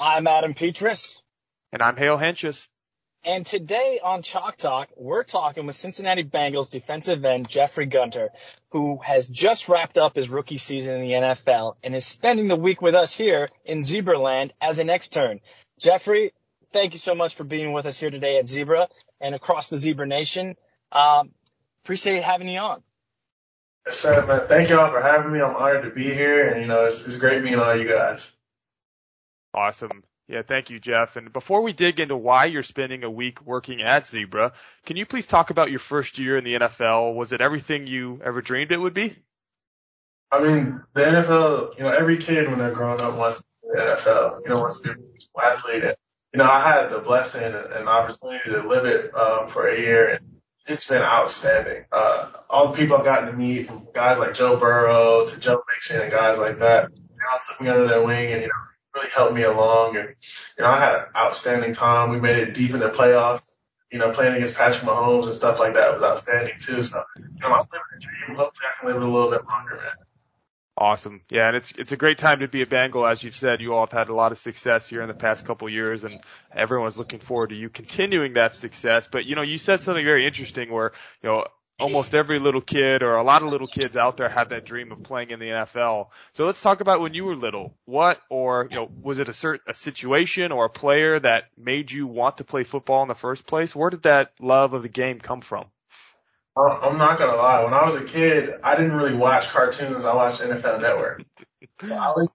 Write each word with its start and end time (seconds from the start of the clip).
I'm 0.00 0.28
Adam 0.28 0.54
Petrus. 0.54 1.22
And 1.72 1.82
I'm 1.82 1.96
Hale 1.96 2.16
Hentges. 2.16 2.68
And 3.24 3.44
today 3.44 3.98
on 4.00 4.22
Chalk 4.22 4.56
Talk, 4.56 4.90
we're 4.96 5.24
talking 5.24 5.66
with 5.66 5.74
Cincinnati 5.74 6.22
Bengals 6.22 6.70
defensive 6.70 7.24
end 7.24 7.48
Jeffrey 7.48 7.86
Gunter, 7.86 8.28
who 8.70 9.00
has 9.02 9.26
just 9.26 9.68
wrapped 9.68 9.98
up 9.98 10.14
his 10.14 10.28
rookie 10.28 10.56
season 10.56 10.94
in 10.94 11.00
the 11.00 11.14
NFL 11.14 11.74
and 11.82 11.96
is 11.96 12.04
spending 12.04 12.46
the 12.46 12.54
week 12.54 12.80
with 12.80 12.94
us 12.94 13.12
here 13.12 13.48
in 13.64 13.82
Zebraland 13.82 14.52
as 14.60 14.78
an 14.78 14.88
extern. 14.88 15.40
Jeffrey, 15.80 16.32
thank 16.72 16.92
you 16.92 17.00
so 17.00 17.16
much 17.16 17.34
for 17.34 17.42
being 17.42 17.72
with 17.72 17.84
us 17.84 17.98
here 17.98 18.10
today 18.10 18.38
at 18.38 18.46
Zebra 18.46 18.88
and 19.20 19.34
across 19.34 19.68
the 19.68 19.76
Zebra 19.76 20.06
Nation. 20.06 20.54
Um, 20.92 21.32
appreciate 21.82 22.22
having 22.22 22.48
you 22.48 22.60
on. 22.60 22.84
Yes, 23.84 23.98
sir, 23.98 24.24
man. 24.24 24.46
Thank 24.46 24.68
y'all 24.68 24.92
for 24.92 25.02
having 25.02 25.32
me. 25.32 25.40
I'm 25.40 25.56
honored 25.56 25.82
to 25.82 25.90
be 25.90 26.04
here, 26.04 26.50
and 26.50 26.60
you 26.60 26.68
know, 26.68 26.84
it's, 26.84 27.04
it's 27.04 27.16
great 27.16 27.42
meeting 27.42 27.58
all 27.58 27.76
you 27.76 27.90
guys. 27.90 28.32
Awesome. 29.54 30.04
Yeah, 30.28 30.42
thank 30.42 30.68
you, 30.68 30.78
Jeff. 30.78 31.16
And 31.16 31.32
before 31.32 31.62
we 31.62 31.72
dig 31.72 32.00
into 32.00 32.16
why 32.16 32.44
you're 32.44 32.62
spending 32.62 33.02
a 33.02 33.10
week 33.10 33.40
working 33.46 33.80
at 33.80 34.06
Zebra, 34.06 34.52
can 34.84 34.98
you 34.98 35.06
please 35.06 35.26
talk 35.26 35.48
about 35.48 35.70
your 35.70 35.78
first 35.78 36.18
year 36.18 36.36
in 36.36 36.44
the 36.44 36.54
NFL? 36.54 37.14
Was 37.14 37.32
it 37.32 37.40
everything 37.40 37.86
you 37.86 38.20
ever 38.22 38.42
dreamed 38.42 38.70
it 38.70 38.80
would 38.80 38.92
be? 38.92 39.16
I 40.30 40.42
mean, 40.42 40.82
the 40.94 41.00
NFL, 41.00 41.78
you 41.78 41.84
know, 41.84 41.88
every 41.88 42.18
kid 42.18 42.48
when 42.48 42.58
they're 42.58 42.74
growing 42.74 43.00
up 43.00 43.16
wants 43.16 43.38
to 43.38 43.42
be 43.42 43.68
the 43.72 43.80
NFL, 43.80 44.40
you 44.44 44.50
know, 44.50 44.60
wants 44.60 44.76
to 44.76 44.82
be 44.82 44.90
a 44.90 45.42
athlete. 45.42 45.84
And, 45.84 45.96
you 46.34 46.38
know, 46.38 46.44
I 46.44 46.60
had 46.70 46.90
the 46.90 46.98
blessing 46.98 47.42
and, 47.42 47.54
and 47.54 47.88
opportunity 47.88 48.50
to 48.50 48.68
live 48.68 48.84
it 48.84 49.14
um, 49.14 49.48
for 49.48 49.66
a 49.66 49.80
year, 49.80 50.10
and 50.10 50.40
it's 50.66 50.86
been 50.86 51.00
outstanding. 51.00 51.84
Uh, 51.90 52.32
all 52.50 52.70
the 52.70 52.76
people 52.76 52.98
I've 52.98 53.04
gotten 53.06 53.30
to 53.30 53.36
meet, 53.36 53.66
from 53.66 53.88
guys 53.94 54.18
like 54.18 54.34
Joe 54.34 54.58
Burrow 54.58 55.26
to 55.26 55.40
Joe 55.40 55.62
Mixon 55.72 56.02
and 56.02 56.12
guys 56.12 56.36
like 56.36 56.58
that, 56.58 56.90
they 56.90 57.24
all 57.32 57.40
took 57.48 57.60
me 57.62 57.68
under 57.68 57.88
their 57.88 58.04
wing 58.04 58.30
and, 58.30 58.42
you 58.42 58.48
know, 58.48 58.67
really 58.94 59.08
helped 59.14 59.34
me 59.34 59.42
along. 59.42 59.96
And, 59.96 60.08
you 60.56 60.64
know, 60.64 60.70
I 60.70 60.78
had 60.78 60.94
an 60.94 61.04
outstanding 61.16 61.74
time. 61.74 62.10
We 62.10 62.20
made 62.20 62.36
it 62.36 62.54
deep 62.54 62.72
in 62.72 62.80
the 62.80 62.90
playoffs. 62.90 63.54
You 63.90 63.98
know, 63.98 64.10
playing 64.10 64.34
against 64.34 64.54
Patrick 64.54 64.82
Mahomes 64.82 65.24
and 65.24 65.34
stuff 65.34 65.58
like 65.58 65.74
that 65.74 65.94
was 65.94 66.02
outstanding 66.02 66.54
too. 66.60 66.82
So, 66.82 67.02
you 67.16 67.24
know, 67.40 67.54
I'm 67.54 67.66
living 67.72 67.86
a 67.96 68.00
dream. 68.00 68.36
Hopefully 68.36 68.66
I 68.66 68.80
can 68.80 68.88
live 68.88 68.96
it 68.96 69.02
a 69.02 69.10
little 69.10 69.30
bit 69.30 69.46
longer, 69.46 69.76
man. 69.76 69.92
Awesome. 70.80 71.22
Yeah, 71.28 71.48
and 71.48 71.56
it's 71.56 71.72
it's 71.72 71.90
a 71.90 71.96
great 71.96 72.18
time 72.18 72.38
to 72.38 72.46
be 72.46 72.62
a 72.62 72.66
Bengal. 72.66 73.04
As 73.04 73.24
you've 73.24 73.34
said, 73.34 73.60
you 73.60 73.74
all 73.74 73.86
have 73.86 73.92
had 73.92 74.10
a 74.10 74.14
lot 74.14 74.30
of 74.30 74.38
success 74.38 74.88
here 74.88 75.02
in 75.02 75.08
the 75.08 75.14
past 75.14 75.44
couple 75.44 75.68
years, 75.68 76.04
and 76.04 76.20
everyone's 76.54 76.96
looking 76.96 77.18
forward 77.18 77.48
to 77.48 77.56
you 77.56 77.68
continuing 77.68 78.34
that 78.34 78.54
success. 78.54 79.08
But 79.10 79.24
you 79.24 79.34
know, 79.34 79.42
you 79.42 79.58
said 79.58 79.80
something 79.80 80.04
very 80.04 80.24
interesting 80.24 80.70
where 80.70 80.92
you 81.20 81.30
know 81.30 81.46
almost 81.78 82.14
every 82.14 82.38
little 82.38 82.60
kid 82.60 83.02
or 83.02 83.16
a 83.16 83.22
lot 83.22 83.42
of 83.42 83.50
little 83.50 83.66
kids 83.66 83.96
out 83.96 84.16
there 84.16 84.28
have 84.28 84.48
that 84.50 84.64
dream 84.64 84.92
of 84.92 85.02
playing 85.02 85.30
in 85.30 85.38
the 85.38 85.46
NFL. 85.46 86.08
So 86.32 86.46
let's 86.46 86.60
talk 86.60 86.80
about 86.80 87.00
when 87.00 87.14
you 87.14 87.24
were 87.24 87.36
little. 87.36 87.74
What 87.84 88.20
or 88.28 88.68
you 88.70 88.76
know 88.76 88.90
was 89.00 89.18
it 89.18 89.28
a 89.28 89.32
certain 89.32 89.60
a 89.68 89.74
situation 89.74 90.52
or 90.52 90.66
a 90.66 90.70
player 90.70 91.18
that 91.20 91.44
made 91.56 91.90
you 91.90 92.06
want 92.06 92.38
to 92.38 92.44
play 92.44 92.64
football 92.64 93.02
in 93.02 93.08
the 93.08 93.14
first 93.14 93.46
place? 93.46 93.74
Where 93.74 93.90
did 93.90 94.02
that 94.02 94.32
love 94.40 94.72
of 94.72 94.82
the 94.82 94.88
game 94.88 95.20
come 95.20 95.40
from? 95.40 95.66
Um, 96.56 96.78
I'm 96.82 96.98
not 96.98 97.18
gonna 97.18 97.36
lie. 97.36 97.62
When 97.62 97.72
I 97.72 97.84
was 97.84 97.94
a 97.94 98.04
kid, 98.04 98.54
I 98.64 98.76
didn't 98.76 98.92
really 98.92 99.16
watch 99.16 99.48
cartoons. 99.48 100.04
I 100.04 100.14
watched 100.14 100.40
NFL 100.40 100.80
Network. 100.80 101.24
So 101.84 101.94
I 101.94 102.12
was 102.16 102.28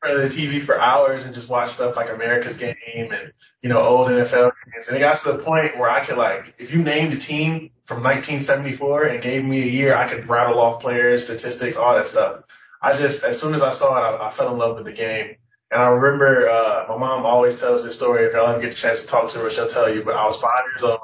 front 0.00 0.20
of 0.20 0.30
the 0.30 0.36
TV 0.36 0.64
for 0.64 0.78
hours 0.78 1.24
and 1.24 1.34
just 1.34 1.48
watch 1.48 1.72
stuff 1.74 1.96
like 1.96 2.10
America's 2.10 2.56
Game 2.56 2.74
and, 2.88 3.32
you 3.62 3.68
know, 3.68 3.82
old 3.82 4.08
NFL 4.08 4.52
games. 4.72 4.88
And 4.88 4.96
it 4.96 5.00
got 5.00 5.18
to 5.18 5.32
the 5.32 5.38
point 5.38 5.78
where 5.78 5.90
I 5.90 6.04
could 6.04 6.16
like, 6.16 6.54
if 6.58 6.72
you 6.72 6.82
named 6.82 7.12
a 7.12 7.18
team 7.18 7.70
from 7.84 8.02
1974 8.02 9.04
and 9.04 9.22
gave 9.22 9.44
me 9.44 9.62
a 9.62 9.66
year, 9.66 9.94
I 9.94 10.08
could 10.12 10.28
rattle 10.28 10.58
off 10.58 10.80
players, 10.80 11.24
statistics, 11.24 11.76
all 11.76 11.94
that 11.94 12.08
stuff. 12.08 12.44
I 12.82 12.96
just, 12.96 13.22
as 13.22 13.40
soon 13.40 13.54
as 13.54 13.62
I 13.62 13.72
saw 13.72 13.96
it, 13.96 14.18
I, 14.18 14.28
I 14.28 14.32
fell 14.32 14.52
in 14.52 14.58
love 14.58 14.76
with 14.76 14.86
the 14.86 14.92
game. 14.92 15.36
And 15.70 15.82
I 15.82 15.88
remember, 15.88 16.48
uh, 16.48 16.86
my 16.88 16.96
mom 16.96 17.26
always 17.26 17.60
tells 17.60 17.84
this 17.84 17.94
story. 17.94 18.26
If 18.26 18.32
y'all 18.32 18.48
ever 18.48 18.60
get 18.60 18.72
a 18.72 18.74
chance 18.74 19.02
to 19.02 19.06
talk 19.06 19.30
to 19.32 19.38
her, 19.38 19.50
she'll 19.50 19.68
tell 19.68 19.94
you, 19.94 20.02
but 20.04 20.16
I 20.16 20.26
was 20.26 20.36
five 20.36 20.64
years 20.72 20.82
old 20.82 21.00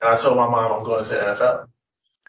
and 0.00 0.10
I 0.10 0.16
told 0.16 0.36
my 0.36 0.48
mom 0.48 0.72
I'm 0.72 0.84
going 0.84 1.04
to 1.04 1.10
the 1.10 1.16
NFL. 1.16 1.66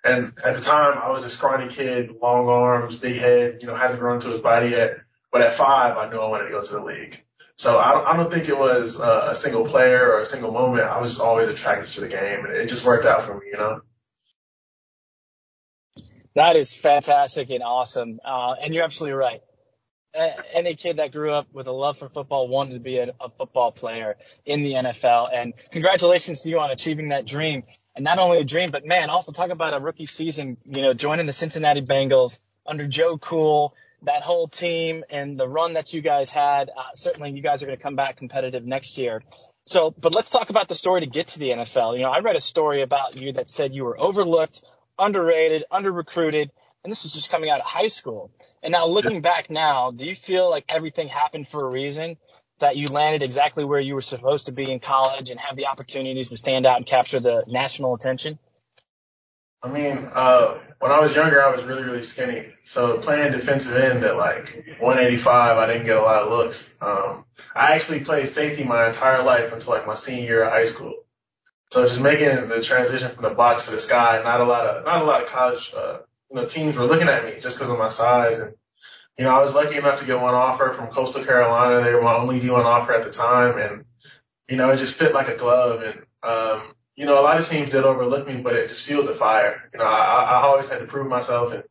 And 0.04 0.34
at 0.44 0.56
the 0.56 0.62
time, 0.62 0.98
I 0.98 1.12
was 1.12 1.26
a 1.26 1.30
scrawny 1.30 1.68
kid, 1.68 2.12
long 2.22 2.48
arms, 2.48 2.96
big 2.96 3.18
head, 3.18 3.58
you 3.62 3.68
know, 3.68 3.76
hasn't 3.76 4.00
grown 4.00 4.20
to 4.22 4.30
his 4.30 4.42
body 4.42 4.70
yet. 4.70 5.00
But 5.32 5.42
at 5.42 5.56
five, 5.56 5.98
I 5.98 6.10
knew 6.10 6.18
I 6.18 6.30
wanted 6.30 6.46
to 6.46 6.52
go 6.52 6.62
to 6.62 6.74
the 6.74 6.84
league. 6.84 7.20
So 7.58 7.80
I 7.80 7.94
don't, 7.94 8.06
I 8.06 8.18
don't 8.18 8.32
think 8.32 8.50
it 8.50 8.58
was 8.58 9.00
a 9.00 9.34
single 9.34 9.66
player 9.66 10.12
or 10.12 10.20
a 10.20 10.26
single 10.26 10.52
moment. 10.52 10.86
I 10.86 11.02
was 11.02 11.12
just 11.12 11.22
always 11.22 11.50
attracted 11.50 11.92
to 11.96 12.02
the 12.02 12.08
game 12.08 12.46
and 12.46 12.54
it 12.54 12.70
just 12.70 12.86
worked 12.86 13.06
out 13.06 13.26
for 13.26 13.34
me, 13.34 13.48
you 13.52 13.58
know? 13.58 13.82
That 16.36 16.56
is 16.56 16.72
fantastic 16.72 17.50
and 17.50 17.64
awesome. 17.64 18.20
Uh, 18.24 18.54
and 18.62 18.72
you're 18.72 18.84
absolutely 18.84 19.18
right. 19.18 19.42
Any 20.54 20.76
kid 20.76 20.98
that 20.98 21.12
grew 21.12 21.32
up 21.32 21.48
with 21.52 21.66
a 21.66 21.72
love 21.72 21.98
for 21.98 22.10
football 22.10 22.48
wanted 22.48 22.76
to 22.76 22.80
be 22.80 23.00
a, 23.00 23.12
a 23.20 23.30
football 23.32 23.72
player 23.72 24.18
in 24.46 24.62
the 24.62 24.74
NFL. 24.74 25.30
And 25.34 25.54
congratulations 25.72 26.42
to 26.42 26.50
you 26.50 26.60
on 26.60 26.70
achieving 26.70 27.10
that 27.10 27.26
dream. 27.26 27.64
And 27.96 28.04
not 28.04 28.20
only 28.20 28.38
a 28.38 28.44
dream, 28.44 28.70
but 28.70 28.86
man, 28.86 29.10
also 29.10 29.32
talk 29.32 29.50
about 29.50 29.74
a 29.74 29.80
rookie 29.80 30.06
season, 30.06 30.58
you 30.66 30.84
know, 30.84 30.94
joining 30.94 31.26
the 31.26 31.34
Cincinnati 31.34 31.82
Bengals 31.82 32.38
under 32.68 32.88
Joe 32.88 33.18
Cool, 33.18 33.74
that 34.04 34.22
whole 34.22 34.48
team 34.48 35.04
and 35.10 35.40
the 35.40 35.48
run 35.48 35.74
that 35.74 35.94
you 35.94 36.02
guys 36.02 36.30
had. 36.30 36.70
Uh, 36.70 36.82
certainly 36.94 37.32
you 37.32 37.42
guys 37.42 37.64
are 37.64 37.66
going 37.66 37.78
to 37.78 37.84
come 37.84 37.96
back 37.96 38.18
competitive 38.18 38.66
next 38.66 38.98
year. 38.98 39.24
So, 39.66 39.94
but 39.98 40.16
let's 40.16 40.30
talk 40.30 40.50
about 40.50 40.68
the 40.68 40.76
story 40.76 41.02
to 41.02 41.08
get 41.08 41.30
to 41.30 41.40
the 41.40 41.50
NFL. 41.50 41.98
You 41.98 42.04
know, 42.04 42.12
I 42.12 42.20
read 42.20 42.36
a 42.36 42.42
story 42.42 42.84
about 42.84 43.16
you 43.18 43.34
that 43.34 43.50
said 43.50 43.74
you 43.74 43.84
were 43.84 44.00
overlooked, 44.00 44.62
underrated, 44.98 45.66
under 45.70 45.92
recruited, 45.92 46.52
and 46.84 46.92
this 46.92 47.04
was 47.04 47.12
just 47.12 47.30
coming 47.30 47.50
out 47.50 47.60
of 47.60 47.66
high 47.66 47.90
school. 47.90 48.32
And 48.64 48.72
now 48.72 48.86
looking 48.88 49.22
back 49.22 49.50
now, 49.50 49.92
do 49.92 50.08
you 50.08 50.16
feel 50.16 50.50
like 50.50 50.64
everything 50.70 51.10
happened 51.10 51.48
for 51.48 51.66
a 51.66 51.70
reason? 51.70 52.18
That 52.60 52.76
you 52.76 52.88
landed 52.88 53.22
exactly 53.22 53.66
where 53.66 53.80
you 53.80 53.94
were 53.94 54.02
supposed 54.02 54.48
to 54.48 54.52
be 54.52 54.72
in 54.72 54.80
college 54.80 55.30
and 55.30 55.40
have 55.40 55.58
the 55.58 55.68
opportunities 55.68 56.30
to 56.30 56.38
stand 56.38 56.66
out 56.66 56.78
and 56.78 56.86
capture 56.86 57.20
the 57.20 57.44
national 57.46 57.94
attention? 57.94 58.40
I 59.64 59.72
mean, 59.72 60.10
uh, 60.14 60.60
when 60.80 60.92
I 60.92 61.00
was 61.00 61.16
younger, 61.16 61.44
I 61.44 61.54
was 61.56 61.64
really, 61.66 61.84
really 61.84 62.04
skinny. 62.04 62.54
So 62.64 63.00
playing 63.00 63.32
defensive 63.32 63.76
end 63.76 64.04
at 64.04 64.16
like 64.16 64.78
185, 64.80 65.58
I 65.58 65.66
didn't 65.68 65.86
get 65.86 65.98
a 65.98 66.02
lot 66.02 66.24
of 66.24 66.30
looks. 66.30 66.72
Um, 66.80 67.26
I 67.56 67.74
actually 67.74 68.02
played 68.02 68.30
safety 68.30 68.64
my 68.64 68.88
entire 68.88 69.24
life 69.24 69.52
until 69.52 69.74
like 69.74 69.88
my 69.88 69.96
senior 69.96 70.24
year 70.24 70.44
of 70.44 70.52
high 70.52 70.66
school. 70.66 70.94
So 71.72 71.88
just 71.88 72.00
making 72.00 72.50
the 72.50 72.62
transition 72.62 73.14
from 73.14 73.24
the 73.24 73.32
box 73.32 73.66
to 73.66 73.72
the 73.72 73.80
sky, 73.80 74.22
not 74.24 74.40
a 74.40 74.46
lot 74.46 74.68
of, 74.68 74.86
not 74.86 75.02
a 75.02 75.06
lot 75.06 75.24
of 75.24 75.30
college, 75.30 75.74
uh, 75.76 76.00
you 76.30 76.36
know, 76.36 76.46
teams 76.48 76.78
were 76.78 76.86
looking 76.86 77.10
at 77.10 77.26
me 77.26 77.40
just 77.42 77.58
because 77.58 77.70
of 77.70 77.80
my 77.80 77.90
size. 77.90 78.38
And, 78.38 78.54
you 79.18 79.26
know, 79.26 79.32
I 79.32 79.42
was 79.42 79.54
lucky 79.54 79.76
enough 79.76 80.00
to 80.00 80.06
get 80.06 80.22
one 80.22 80.36
offer 80.36 80.74
from 80.74 80.88
Coastal 80.88 81.26
Carolina. 81.26 81.84
They 81.84 81.94
were 81.94 82.02
my 82.02 82.16
only 82.16 82.40
D1 82.40 82.64
offer 82.64 82.94
at 82.94 83.04
the 83.04 83.12
time. 83.12 83.58
And, 83.58 83.86
you 84.48 84.56
know, 84.56 84.70
it 84.72 84.78
just 84.78 84.94
fit 84.94 85.14
like 85.14 85.28
a 85.28 85.36
glove. 85.36 85.82
And, 85.82 86.00
um, 86.24 86.74
you 86.98 87.06
know, 87.06 87.20
a 87.20 87.22
lot 87.22 87.40
of 87.40 87.48
teams 87.48 87.70
did 87.70 87.84
overlook 87.84 88.28
me, 88.28 88.38
but 88.38 88.56
it 88.56 88.70
just 88.70 88.86
fueled 88.86 89.08
the 89.08 89.14
fire. 89.14 89.70
You 89.72 89.80
know, 89.80 89.86
I, 89.86 90.24
I 90.24 90.42
always 90.42 90.68
had 90.68 90.80
to 90.80 90.88
prove 90.88 91.08
myself 91.08 91.54
and, 91.54 91.64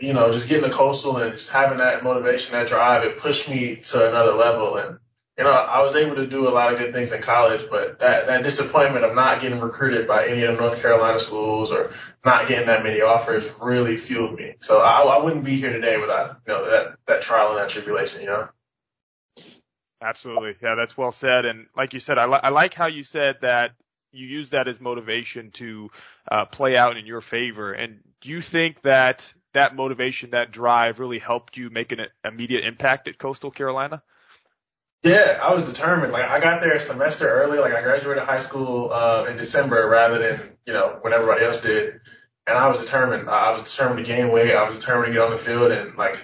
you 0.00 0.12
know, 0.12 0.32
just 0.32 0.48
getting 0.48 0.68
the 0.68 0.74
coastal 0.74 1.16
and 1.18 1.38
just 1.38 1.50
having 1.50 1.78
that 1.78 2.02
motivation, 2.02 2.52
that 2.52 2.66
drive, 2.66 3.04
it 3.04 3.18
pushed 3.18 3.48
me 3.48 3.76
to 3.76 4.08
another 4.08 4.32
level. 4.32 4.76
And, 4.76 4.98
you 5.38 5.44
know, 5.44 5.52
I 5.52 5.82
was 5.82 5.94
able 5.94 6.16
to 6.16 6.26
do 6.26 6.48
a 6.48 6.50
lot 6.50 6.72
of 6.72 6.80
good 6.80 6.92
things 6.92 7.12
in 7.12 7.22
college, 7.22 7.70
but 7.70 8.00
that, 8.00 8.26
that 8.26 8.42
disappointment 8.42 9.04
of 9.04 9.14
not 9.14 9.40
getting 9.40 9.60
recruited 9.60 10.08
by 10.08 10.26
any 10.26 10.42
of 10.42 10.56
the 10.56 10.60
North 10.60 10.82
Carolina 10.82 11.20
schools 11.20 11.70
or 11.70 11.92
not 12.24 12.48
getting 12.48 12.66
that 12.66 12.82
many 12.82 13.02
offers 13.02 13.48
really 13.62 13.96
fueled 13.96 14.34
me. 14.34 14.56
So 14.60 14.78
I, 14.78 15.02
I 15.02 15.22
wouldn't 15.22 15.44
be 15.44 15.60
here 15.60 15.72
today 15.72 15.96
without, 15.96 16.40
you 16.44 16.52
know, 16.52 16.68
that, 16.68 16.96
that 17.06 17.22
trial 17.22 17.50
and 17.50 17.58
that 17.60 17.68
tribulation, 17.70 18.20
you 18.20 18.26
know? 18.26 18.48
Absolutely. 20.02 20.56
Yeah, 20.60 20.74
that's 20.74 20.98
well 20.98 21.12
said. 21.12 21.44
And 21.44 21.66
like 21.76 21.94
you 21.94 22.00
said, 22.00 22.18
I, 22.18 22.26
li- 22.26 22.40
I 22.42 22.48
like 22.48 22.74
how 22.74 22.88
you 22.88 23.04
said 23.04 23.36
that 23.42 23.72
you 24.14 24.26
use 24.26 24.50
that 24.50 24.68
as 24.68 24.80
motivation 24.80 25.50
to 25.52 25.90
uh, 26.30 26.44
play 26.46 26.76
out 26.76 26.96
in 26.96 27.06
your 27.06 27.20
favor. 27.20 27.72
And 27.72 28.00
do 28.20 28.30
you 28.30 28.40
think 28.40 28.82
that 28.82 29.32
that 29.52 29.76
motivation, 29.76 30.30
that 30.30 30.52
drive, 30.52 30.98
really 30.98 31.18
helped 31.18 31.56
you 31.56 31.70
make 31.70 31.92
an 31.92 32.00
immediate 32.24 32.64
impact 32.64 33.08
at 33.08 33.18
Coastal 33.18 33.50
Carolina? 33.50 34.02
Yeah, 35.02 35.38
I 35.42 35.52
was 35.52 35.64
determined. 35.64 36.12
Like 36.12 36.24
I 36.24 36.40
got 36.40 36.62
there 36.62 36.72
a 36.72 36.80
semester 36.80 37.28
early. 37.28 37.58
Like 37.58 37.74
I 37.74 37.82
graduated 37.82 38.22
high 38.22 38.40
school 38.40 38.90
uh, 38.90 39.26
in 39.28 39.36
December 39.36 39.86
rather 39.86 40.18
than 40.18 40.56
you 40.66 40.72
know 40.72 40.98
when 41.02 41.12
everybody 41.12 41.44
else 41.44 41.60
did. 41.60 42.00
And 42.46 42.58
I 42.58 42.68
was 42.68 42.80
determined. 42.80 43.28
I 43.28 43.52
was 43.52 43.70
determined 43.70 44.04
to 44.04 44.10
gain 44.10 44.30
weight. 44.30 44.54
I 44.54 44.66
was 44.66 44.78
determined 44.78 45.08
to 45.08 45.12
get 45.12 45.22
on 45.22 45.32
the 45.32 45.38
field 45.38 45.72
and 45.72 45.96
like 45.96 46.16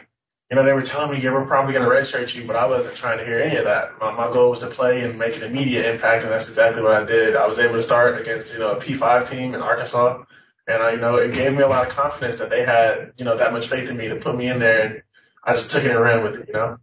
you 0.51 0.57
know, 0.57 0.65
they 0.65 0.73
were 0.73 0.83
telling 0.83 1.13
me, 1.13 1.23
yeah, 1.23 1.33
we're 1.33 1.47
probably 1.47 1.75
going 1.75 1.89
to 1.89 1.95
redshirt 1.95 2.35
you, 2.35 2.45
but 2.45 2.57
I 2.57 2.67
wasn't 2.67 2.97
trying 2.97 3.19
to 3.19 3.25
hear 3.25 3.39
any 3.39 3.57
of 3.57 3.67
that. 3.67 3.91
My, 4.01 4.11
my 4.13 4.33
goal 4.33 4.51
was 4.51 4.61
to 4.61 4.67
play 4.67 5.03
and 5.03 5.17
make 5.17 5.37
an 5.37 5.45
immediate 5.45 5.87
impact, 5.87 6.25
and 6.25 6.33
that's 6.33 6.49
exactly 6.49 6.83
what 6.83 6.93
I 6.93 7.05
did. 7.05 7.37
I 7.37 7.47
was 7.47 7.61
able 7.61 7.75
to 7.75 7.83
start 7.83 8.21
against, 8.21 8.53
you 8.53 8.59
know, 8.59 8.73
a 8.73 8.81
P5 8.81 9.31
team 9.31 9.55
in 9.55 9.61
Arkansas, 9.61 10.25
and 10.67 10.83
I, 10.83 10.93
you 10.93 10.97
know, 10.99 11.17
it 11.17 11.33
gave 11.35 11.53
me 11.53 11.63
a 11.63 11.69
lot 11.69 11.87
of 11.87 11.95
confidence 11.95 12.37
that 12.39 12.51
they 12.51 12.65
had, 12.65 13.13
you 13.17 13.25
know, 13.25 13.39
that 13.39 13.53
much 13.53 13.69
faith 13.69 13.89
in 13.89 13.97
me 13.97 14.09
to 14.09 14.17
put 14.17 14.37
me 14.37 14.49
in 14.49 14.59
there, 14.59 14.83
and 14.83 15.03
I 15.45 15.55
just 15.55 15.71
took 15.71 15.85
it 15.85 15.93
and 15.93 16.01
ran 16.01 16.25
with 16.25 16.35
it, 16.35 16.49
you 16.49 16.55
know. 16.55 16.79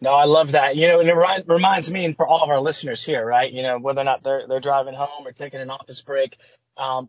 No, 0.00 0.14
I 0.14 0.24
love 0.24 0.52
that. 0.52 0.74
You 0.76 0.88
know, 0.88 1.00
and 1.00 1.08
it 1.08 1.44
reminds 1.48 1.90
me, 1.90 2.06
and 2.06 2.16
for 2.16 2.26
all 2.26 2.42
of 2.42 2.48
our 2.48 2.60
listeners 2.60 3.04
here, 3.04 3.24
right? 3.24 3.52
You 3.52 3.62
know, 3.62 3.78
whether 3.78 4.00
or 4.00 4.04
not 4.04 4.24
they're 4.24 4.48
they're 4.48 4.60
driving 4.60 4.94
home 4.94 5.26
or 5.26 5.32
taking 5.32 5.60
an 5.60 5.70
office 5.70 6.00
break, 6.00 6.36
um, 6.76 7.08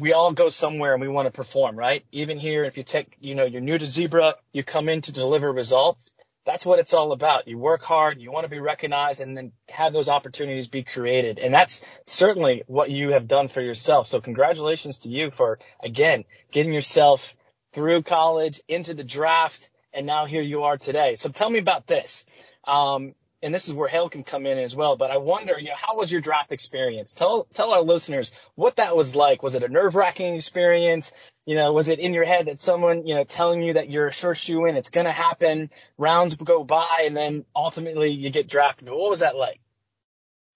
we 0.00 0.12
all 0.12 0.32
go 0.32 0.48
somewhere 0.48 0.92
and 0.92 1.00
we 1.00 1.08
want 1.08 1.26
to 1.26 1.32
perform, 1.32 1.76
right? 1.76 2.04
Even 2.12 2.38
here, 2.38 2.64
if 2.64 2.76
you 2.76 2.82
take, 2.82 3.16
you 3.20 3.34
know, 3.34 3.44
you're 3.44 3.60
new 3.60 3.78
to 3.78 3.86
Zebra, 3.86 4.36
you 4.52 4.64
come 4.64 4.88
in 4.88 5.02
to 5.02 5.12
deliver 5.12 5.52
results. 5.52 6.10
that's 6.46 6.64
what 6.66 6.78
it's 6.78 6.94
all 6.94 7.12
about. 7.12 7.46
You 7.46 7.58
work 7.58 7.82
hard, 7.82 8.20
you 8.20 8.32
want 8.32 8.44
to 8.44 8.50
be 8.50 8.58
recognized 8.58 9.20
and 9.20 9.36
then 9.36 9.52
have 9.68 9.92
those 9.92 10.08
opportunities 10.08 10.66
be 10.66 10.82
created. 10.82 11.38
And 11.38 11.52
that's 11.52 11.80
certainly 12.06 12.62
what 12.66 12.90
you 12.90 13.12
have 13.12 13.28
done 13.28 13.48
for 13.48 13.60
yourself. 13.60 14.06
So 14.08 14.20
congratulations 14.20 14.98
to 14.98 15.08
you 15.10 15.30
for 15.30 15.58
again, 15.82 16.24
getting 16.50 16.72
yourself 16.72 17.36
through 17.74 18.02
college 18.02 18.60
into 18.68 18.94
the 18.94 19.04
draft. 19.04 19.68
And 19.92 20.06
now 20.06 20.24
here 20.24 20.42
you 20.42 20.62
are 20.64 20.78
today. 20.78 21.16
So 21.16 21.28
tell 21.28 21.50
me 21.50 21.58
about 21.58 21.86
this. 21.86 22.24
Um, 22.64 23.12
and 23.42 23.54
this 23.54 23.68
is 23.68 23.74
where 23.74 23.88
Hale 23.88 24.08
can 24.08 24.22
come 24.22 24.46
in 24.46 24.58
as 24.58 24.76
well. 24.76 24.96
But 24.96 25.10
I 25.10 25.16
wonder, 25.16 25.58
you 25.58 25.68
know, 25.68 25.76
how 25.76 25.96
was 25.96 26.12
your 26.12 26.20
draft 26.20 26.52
experience? 26.52 27.12
Tell 27.12 27.46
tell 27.54 27.72
our 27.72 27.82
listeners 27.82 28.32
what 28.54 28.76
that 28.76 28.96
was 28.96 29.14
like. 29.14 29.42
Was 29.42 29.54
it 29.54 29.62
a 29.62 29.68
nerve 29.68 29.94
wracking 29.94 30.34
experience? 30.34 31.12
You 31.46 31.56
know, 31.56 31.72
was 31.72 31.88
it 31.88 31.98
in 31.98 32.14
your 32.14 32.24
head 32.24 32.46
that 32.46 32.58
someone, 32.58 33.06
you 33.06 33.14
know, 33.14 33.24
telling 33.24 33.62
you 33.62 33.74
that 33.74 33.90
you're 33.90 34.08
a 34.08 34.12
sure 34.12 34.34
shoo 34.34 34.66
in, 34.66 34.76
it's 34.76 34.90
gonna 34.90 35.12
happen, 35.12 35.70
rounds 35.98 36.34
go 36.34 36.64
by, 36.64 37.02
and 37.04 37.16
then 37.16 37.44
ultimately 37.56 38.10
you 38.10 38.30
get 38.30 38.48
drafted. 38.48 38.88
What 38.88 39.10
was 39.10 39.20
that 39.20 39.36
like? 39.36 39.60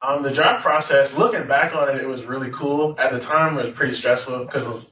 Um, 0.03 0.23
the 0.23 0.33
draft 0.33 0.63
process, 0.63 1.15
looking 1.15 1.49
back 1.49 1.75
on 1.75 1.89
it, 1.89 2.03
it 2.03 2.07
was 2.07 2.25
really 2.25 2.51
cool. 2.51 2.95
At 2.99 3.13
the 3.13 3.21
time, 3.21 3.59
it 3.59 3.65
was 3.65 3.75
pretty 3.75 3.95
stressful 3.95 4.45
because, 4.45 4.91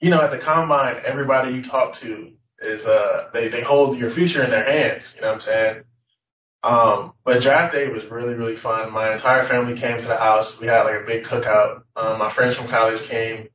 you 0.00 0.10
know, 0.10 0.20
at 0.20 0.30
the 0.30 0.38
combine, 0.38 1.00
everybody 1.02 1.54
you 1.54 1.62
talk 1.62 1.94
to 1.94 2.32
is, 2.60 2.84
uh, 2.84 3.28
they, 3.32 3.48
they 3.48 3.62
hold 3.62 3.96
your 3.96 4.10
future 4.10 4.44
in 4.44 4.50
their 4.50 4.64
hands. 4.64 5.10
You 5.14 5.22
know 5.22 5.28
what 5.28 5.34
I'm 5.34 5.40
saying? 5.40 5.84
Um, 6.62 7.14
but 7.24 7.40
draft 7.40 7.72
day 7.72 7.88
was 7.88 8.04
really, 8.06 8.34
really 8.34 8.56
fun. 8.56 8.92
My 8.92 9.14
entire 9.14 9.44
family 9.44 9.80
came 9.80 9.98
to 9.98 10.06
the 10.06 10.16
house. 10.16 10.60
We 10.60 10.66
had 10.66 10.82
like 10.82 11.02
a 11.02 11.06
big 11.06 11.24
cookout. 11.24 11.82
Um, 11.96 12.18
my 12.18 12.30
friends 12.30 12.56
from 12.56 12.68
college 12.68 13.02
came 13.02 13.48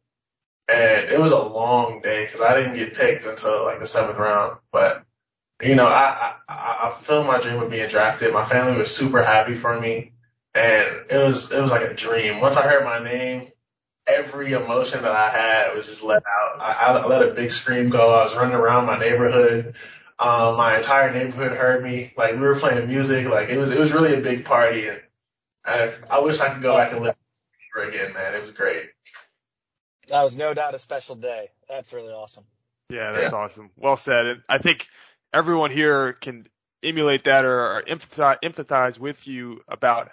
and 0.68 1.10
it 1.10 1.19
was 1.19 1.31
a 1.31 1.40
long 1.40 2.02
day 2.02 2.25
because 2.25 2.42
I 2.42 2.56
didn't 2.56 2.75
get 2.75 2.96
picked 2.96 3.25
until 3.25 3.63
like 3.63 3.80
the 3.80 3.86
seventh 3.86 4.18
round. 4.18 4.57
But, 4.72 5.04
you 5.62 5.75
know, 5.75 5.86
I, 5.86 6.36
I, 6.50 6.54
I 6.88 6.94
fulfilled 6.96 7.28
my 7.28 7.40
dream 7.40 7.62
of 7.62 7.69
being 7.69 7.90
drafted. 7.90 8.34
My 8.34 8.50
family 8.50 8.78
was 8.78 8.96
super 8.96 9.24
happy 9.24 9.54
for 9.54 9.80
me 9.80 10.13
and 10.56 11.12
it 11.12 11.18
was, 11.18 11.52
it 11.52 11.62
was 11.62 11.69
like 11.69 11.90
a 11.90 11.94
dream. 11.94 12.42
Once 12.42 12.57
I 12.57 12.68
heard 12.68 12.84
my 12.84 13.04
name, 13.04 13.50
every 14.07 14.54
emotion 14.54 15.04
that 15.04 15.12
I 15.12 15.30
had 15.30 15.75
was 15.75 15.86
just 15.86 16.04
let 16.04 16.24
out. 16.25 16.62
I, 16.62 16.72
I 16.72 17.06
let 17.06 17.24
a 17.24 17.34
big 17.34 17.52
scream 17.52 17.90
go. 17.90 18.12
I 18.13 18.24
was 18.24 18.36
running 18.36 18.56
around 18.56 18.86
my 18.86 18.98
neighborhood. 18.98 19.75
Um, 20.18 20.56
my 20.56 20.78
entire 20.78 21.12
neighborhood 21.14 21.58
heard 21.58 21.84
me. 21.84 22.14
Like 22.18 22.34
we 22.34 22.42
were 22.42 22.60
playing 22.60 22.88
music. 22.88 23.28
Like 23.28 23.50
it 23.50 23.58
was 23.58 23.72
it 23.72 23.78
was 23.78 23.92
really 23.92 24.14
a 24.14 24.22
big 24.22 24.46
party, 24.46 24.88
and 24.88 25.02
I, 25.66 25.94
I 26.10 26.20
wish 26.20 26.40
I 26.40 26.54
could 26.54 26.62
go 26.62 26.76
back 26.76 26.94
and 26.94 27.02
live 27.02 27.16
again, 27.88 28.14
man. 28.14 28.34
It 28.34 28.42
was 28.42 28.52
great. 28.52 28.86
That 30.08 30.24
was 30.24 30.38
no 30.38 30.54
doubt 30.54 30.76
a 30.76 30.80
special 30.80 31.16
day. 31.16 31.50
That's 31.68 31.92
really 31.92 32.14
awesome. 32.14 32.46
Yeah, 32.90 33.12
that's 33.12 33.34
yeah. 33.34 33.38
awesome. 33.38 33.72
Well 33.76 33.98
said. 33.98 34.26
And 34.26 34.42
I 34.48 34.60
think 34.60 34.88
everyone 35.34 35.72
here 35.72 36.14
can 36.14 36.48
emulate 36.84 37.24
that 37.24 37.46
or, 37.46 37.78
or 37.78 37.84
empathize, 37.84 38.38
empathize 38.44 39.00
with 39.00 39.28
you 39.28 39.62
about 39.68 40.12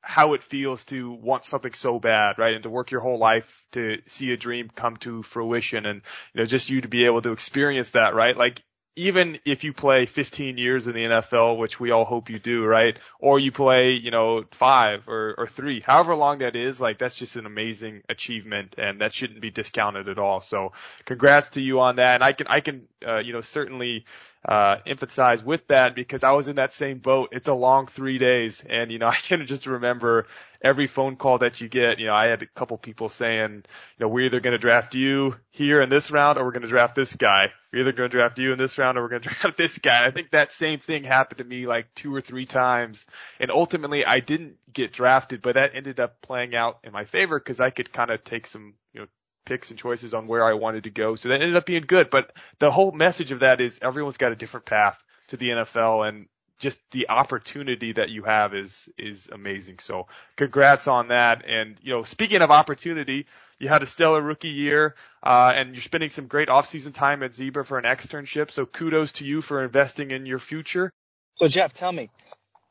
how 0.00 0.34
it 0.34 0.42
feels 0.42 0.84
to 0.84 1.10
want 1.10 1.44
something 1.44 1.72
so 1.72 1.98
bad, 1.98 2.38
right? 2.38 2.54
And 2.54 2.62
to 2.62 2.70
work 2.70 2.90
your 2.90 3.00
whole 3.00 3.18
life 3.18 3.64
to 3.72 3.98
see 4.06 4.32
a 4.32 4.36
dream 4.36 4.70
come 4.72 4.96
to 4.98 5.22
fruition 5.22 5.86
and, 5.86 6.02
you 6.34 6.40
know, 6.40 6.46
just 6.46 6.70
you 6.70 6.82
to 6.82 6.88
be 6.88 7.06
able 7.06 7.22
to 7.22 7.32
experience 7.32 7.90
that, 7.90 8.14
right? 8.14 8.36
Like 8.36 8.62
even 8.96 9.38
if 9.44 9.64
you 9.64 9.72
play 9.72 10.06
15 10.06 10.56
years 10.56 10.86
in 10.86 10.94
the 10.94 11.04
NFL, 11.04 11.58
which 11.58 11.80
we 11.80 11.90
all 11.90 12.04
hope 12.04 12.30
you 12.30 12.38
do, 12.38 12.64
right? 12.64 12.96
Or 13.18 13.38
you 13.38 13.50
play, 13.50 13.92
you 13.92 14.10
know, 14.10 14.44
five 14.52 15.08
or, 15.08 15.34
or 15.36 15.46
three, 15.46 15.80
however 15.80 16.14
long 16.14 16.38
that 16.38 16.54
is, 16.54 16.80
like 16.80 16.98
that's 16.98 17.16
just 17.16 17.36
an 17.36 17.46
amazing 17.46 18.02
achievement 18.08 18.76
and 18.78 19.00
that 19.00 19.12
shouldn't 19.12 19.40
be 19.40 19.50
discounted 19.50 20.08
at 20.08 20.18
all. 20.18 20.40
So 20.40 20.72
congrats 21.04 21.50
to 21.50 21.62
you 21.62 21.80
on 21.80 21.96
that. 21.96 22.16
And 22.16 22.24
I 22.24 22.32
can, 22.32 22.46
I 22.46 22.60
can, 22.60 22.86
uh, 23.06 23.18
you 23.18 23.32
know, 23.32 23.40
certainly, 23.40 24.04
uh, 24.44 24.76
emphasize 24.86 25.42
with 25.42 25.66
that 25.68 25.94
because 25.94 26.22
I 26.22 26.32
was 26.32 26.48
in 26.48 26.56
that 26.56 26.74
same 26.74 26.98
boat. 26.98 27.30
It's 27.32 27.48
a 27.48 27.54
long 27.54 27.86
three 27.86 28.18
days 28.18 28.62
and, 28.68 28.90
you 28.90 28.98
know, 28.98 29.06
I 29.14 29.14
can 29.14 29.46
just 29.46 29.66
remember 29.66 30.26
every 30.62 30.86
phone 30.86 31.16
call 31.16 31.38
that 31.38 31.60
you 31.60 31.68
get, 31.68 31.98
you 31.98 32.06
know, 32.06 32.14
I 32.14 32.26
had 32.26 32.42
a 32.42 32.46
couple 32.46 32.76
people 32.78 33.08
saying, 33.08 33.52
you 33.52 33.62
know, 34.00 34.08
we're 34.08 34.26
either 34.26 34.40
going 34.40 34.52
to 34.52 34.58
draft 34.58 34.94
you 34.94 35.36
here 35.50 35.80
in 35.80 35.88
this 35.88 36.10
round 36.10 36.38
or 36.38 36.44
we're 36.44 36.52
going 36.52 36.62
to 36.62 36.68
draft 36.68 36.94
this 36.94 37.16
guy. 37.16 37.52
We're 37.72 37.80
either 37.80 37.92
going 37.92 38.10
to 38.10 38.16
draft 38.16 38.38
you 38.38 38.52
in 38.52 38.58
this 38.58 38.76
round 38.76 38.98
or 38.98 39.02
we're 39.02 39.08
going 39.08 39.22
to 39.22 39.28
draft 39.28 39.56
this 39.56 39.78
guy. 39.78 40.04
I 40.04 40.10
think 40.10 40.30
that 40.30 40.52
same 40.52 40.78
thing 40.78 41.04
happened 41.04 41.38
to 41.38 41.44
me 41.44 41.66
like 41.66 41.94
two 41.94 42.14
or 42.14 42.20
three 42.20 42.46
times. 42.46 43.06
And 43.40 43.50
ultimately 43.50 44.04
I 44.04 44.20
didn't 44.20 44.56
get 44.72 44.92
drafted, 44.92 45.40
but 45.40 45.54
that 45.54 45.74
ended 45.74 46.00
up 46.00 46.20
playing 46.20 46.54
out 46.54 46.78
in 46.84 46.92
my 46.92 47.04
favor 47.04 47.38
because 47.38 47.60
I 47.60 47.70
could 47.70 47.92
kind 47.92 48.10
of 48.10 48.24
take 48.24 48.46
some, 48.46 48.74
you 48.92 49.02
know, 49.02 49.06
picks 49.44 49.70
and 49.70 49.78
choices 49.78 50.14
on 50.14 50.26
where 50.26 50.44
I 50.44 50.54
wanted 50.54 50.84
to 50.84 50.90
go. 50.90 51.16
So 51.16 51.28
that 51.28 51.40
ended 51.40 51.56
up 51.56 51.66
being 51.66 51.84
good. 51.86 52.10
But 52.10 52.32
the 52.58 52.70
whole 52.70 52.92
message 52.92 53.32
of 53.32 53.40
that 53.40 53.60
is 53.60 53.78
everyone's 53.82 54.16
got 54.16 54.32
a 54.32 54.36
different 54.36 54.66
path 54.66 55.02
to 55.28 55.36
the 55.36 55.50
NFL 55.50 56.08
and 56.08 56.26
just 56.58 56.78
the 56.92 57.08
opportunity 57.08 57.92
that 57.92 58.10
you 58.10 58.22
have 58.22 58.54
is 58.54 58.88
is 58.96 59.28
amazing. 59.30 59.78
So 59.80 60.06
congrats 60.36 60.86
on 60.88 61.08
that. 61.08 61.44
And 61.46 61.76
you 61.82 61.92
know, 61.92 62.02
speaking 62.04 62.42
of 62.42 62.50
opportunity, 62.50 63.26
you 63.58 63.68
had 63.68 63.82
a 63.82 63.86
stellar 63.86 64.20
rookie 64.20 64.48
year, 64.48 64.94
uh, 65.22 65.52
and 65.54 65.74
you're 65.74 65.82
spending 65.82 66.10
some 66.10 66.26
great 66.26 66.48
off-season 66.48 66.92
time 66.92 67.22
at 67.22 67.34
Zebra 67.34 67.64
for 67.64 67.78
an 67.78 67.84
externship. 67.84 68.50
So 68.50 68.66
kudos 68.66 69.12
to 69.12 69.24
you 69.24 69.40
for 69.40 69.62
investing 69.64 70.10
in 70.10 70.26
your 70.26 70.38
future. 70.38 70.92
So 71.34 71.48
Jeff, 71.48 71.74
tell 71.74 71.92
me, 71.92 72.10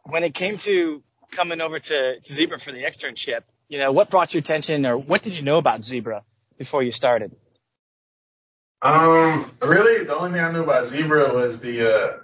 when 0.04 0.24
it 0.24 0.34
came 0.34 0.58
to 0.60 1.04
coming 1.32 1.62
over 1.62 1.80
to, 1.80 2.20
to 2.20 2.34
Zebra 2.34 2.60
for 2.60 2.72
the 2.72 2.84
externship, 2.84 3.42
you 3.68 3.80
know, 3.80 3.92
what 3.92 4.10
brought 4.10 4.34
your 4.34 4.40
attention, 4.40 4.86
or 4.86 4.98
what 4.98 5.24
did 5.24 5.34
you 5.34 5.42
know 5.42 5.58
about 5.58 5.84
Zebra 5.84 6.24
before 6.58 6.84
you 6.84 6.92
started? 6.92 7.36
Um, 8.82 9.52
really, 9.62 10.04
the 10.06 10.16
only 10.16 10.32
thing 10.32 10.42
I 10.42 10.52
knew 10.52 10.64
about 10.64 10.88
Zebra 10.88 11.34
was 11.34 11.62
the 11.62 11.90
uh, 11.90 12.18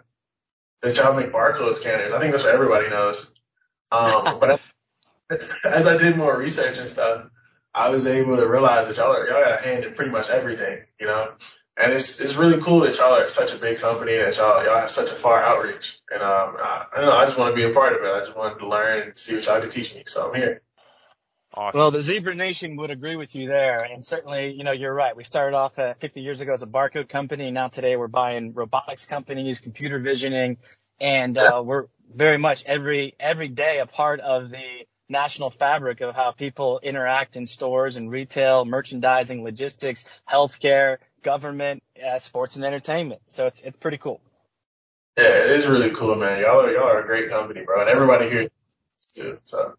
that 0.81 0.95
y'all 0.95 1.15
make 1.15 1.31
barcode 1.31 1.75
scanners. 1.75 2.13
I 2.13 2.19
think 2.19 2.31
that's 2.31 2.43
what 2.43 2.53
everybody 2.53 2.89
knows. 2.89 3.31
Um, 3.91 4.39
but 4.39 4.61
as 5.63 5.85
I 5.85 5.97
did 5.97 6.17
more 6.17 6.37
research 6.37 6.77
and 6.77 6.89
stuff, 6.89 7.25
I 7.73 7.89
was 7.89 8.07
able 8.07 8.37
to 8.37 8.47
realize 8.47 8.87
that 8.87 8.97
y'all 8.97 9.15
are, 9.15 9.27
y'all 9.27 9.43
got 9.43 9.59
a 9.59 9.63
hand 9.63 9.83
in 9.83 9.93
pretty 9.93 10.11
much 10.11 10.29
everything, 10.29 10.79
you 10.99 11.07
know? 11.07 11.33
And 11.77 11.93
it's, 11.93 12.19
it's 12.19 12.35
really 12.35 12.61
cool 12.61 12.81
that 12.81 12.97
y'all 12.97 13.13
are 13.13 13.29
such 13.29 13.53
a 13.53 13.57
big 13.57 13.79
company 13.79 14.17
and 14.17 14.27
that 14.27 14.37
y'all, 14.37 14.63
y'all 14.65 14.81
have 14.81 14.91
such 14.91 15.09
a 15.09 15.15
far 15.15 15.41
outreach. 15.41 15.99
And, 16.11 16.21
um, 16.21 16.57
I, 16.59 16.85
I 16.91 16.97
don't 16.97 17.05
know, 17.05 17.15
I 17.15 17.25
just 17.25 17.37
want 17.37 17.53
to 17.53 17.55
be 17.55 17.69
a 17.69 17.73
part 17.73 17.93
of 17.93 18.01
it. 18.03 18.11
I 18.11 18.25
just 18.25 18.35
wanted 18.35 18.59
to 18.59 18.67
learn 18.67 19.03
and 19.03 19.17
see 19.17 19.35
what 19.35 19.45
y'all 19.45 19.61
could 19.61 19.71
teach 19.71 19.93
me. 19.93 20.03
So 20.07 20.27
I'm 20.27 20.35
here. 20.35 20.61
Awesome. 21.53 21.79
Well, 21.79 21.91
the 21.91 22.01
Zebra 22.01 22.35
Nation 22.35 22.75
would 22.75 22.91
agree 22.91 23.15
with 23.15 23.33
you 23.33 23.47
there. 23.47 23.79
And 23.79 24.05
certainly, 24.05 24.51
you 24.51 24.63
know, 24.63 24.71
you're 24.71 24.93
right. 24.93 25.15
We 25.15 25.23
started 25.23 25.55
off 25.55 25.79
uh, 25.79 25.95
50 25.95 26.21
years 26.21 26.41
ago 26.41 26.53
as 26.53 26.61
a 26.61 26.67
barcode 26.67 27.09
company. 27.09 27.49
Now 27.49 27.69
today 27.69 27.95
we're 27.95 28.07
buying 28.07 28.53
robotics 28.53 29.05
companies, 29.05 29.59
computer 29.59 29.99
visioning, 29.99 30.57
and, 31.01 31.37
uh, 31.37 31.61
we're 31.65 31.85
very 32.13 32.37
much 32.37 32.63
every, 32.65 33.15
every 33.19 33.47
day 33.47 33.79
a 33.79 33.87
part 33.87 34.19
of 34.19 34.51
the 34.51 34.85
national 35.09 35.49
fabric 35.49 36.01
of 36.01 36.15
how 36.15 36.31
people 36.31 36.79
interact 36.83 37.35
in 37.35 37.47
stores 37.47 37.95
and 37.95 38.11
retail, 38.11 38.63
merchandising, 38.63 39.43
logistics, 39.43 40.05
healthcare, 40.29 40.97
government, 41.23 41.81
uh, 42.05 42.19
sports 42.19 42.57
and 42.57 42.65
entertainment. 42.65 43.21
So 43.27 43.47
it's, 43.47 43.61
it's 43.61 43.77
pretty 43.77 43.97
cool. 43.97 44.21
Yeah, 45.17 45.45
it 45.45 45.51
is 45.59 45.67
really 45.67 45.89
cool, 45.91 46.15
man. 46.15 46.39
Y'all 46.41 46.61
are, 46.61 46.71
y'all 46.71 46.83
are 46.83 47.03
a 47.03 47.05
great 47.05 47.29
company, 47.29 47.63
bro. 47.65 47.81
And 47.81 47.89
everybody 47.89 48.29
here 48.29 48.49
too. 49.15 49.39
So. 49.45 49.73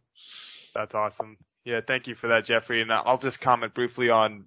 That's 0.74 0.94
awesome. 0.94 1.36
Yeah, 1.64 1.80
thank 1.86 2.06
you 2.06 2.14
for 2.14 2.28
that, 2.28 2.44
Jeffrey. 2.44 2.80
And 2.82 2.92
I'll 2.92 3.18
just 3.18 3.40
comment 3.40 3.74
briefly 3.74 4.08
on 4.10 4.46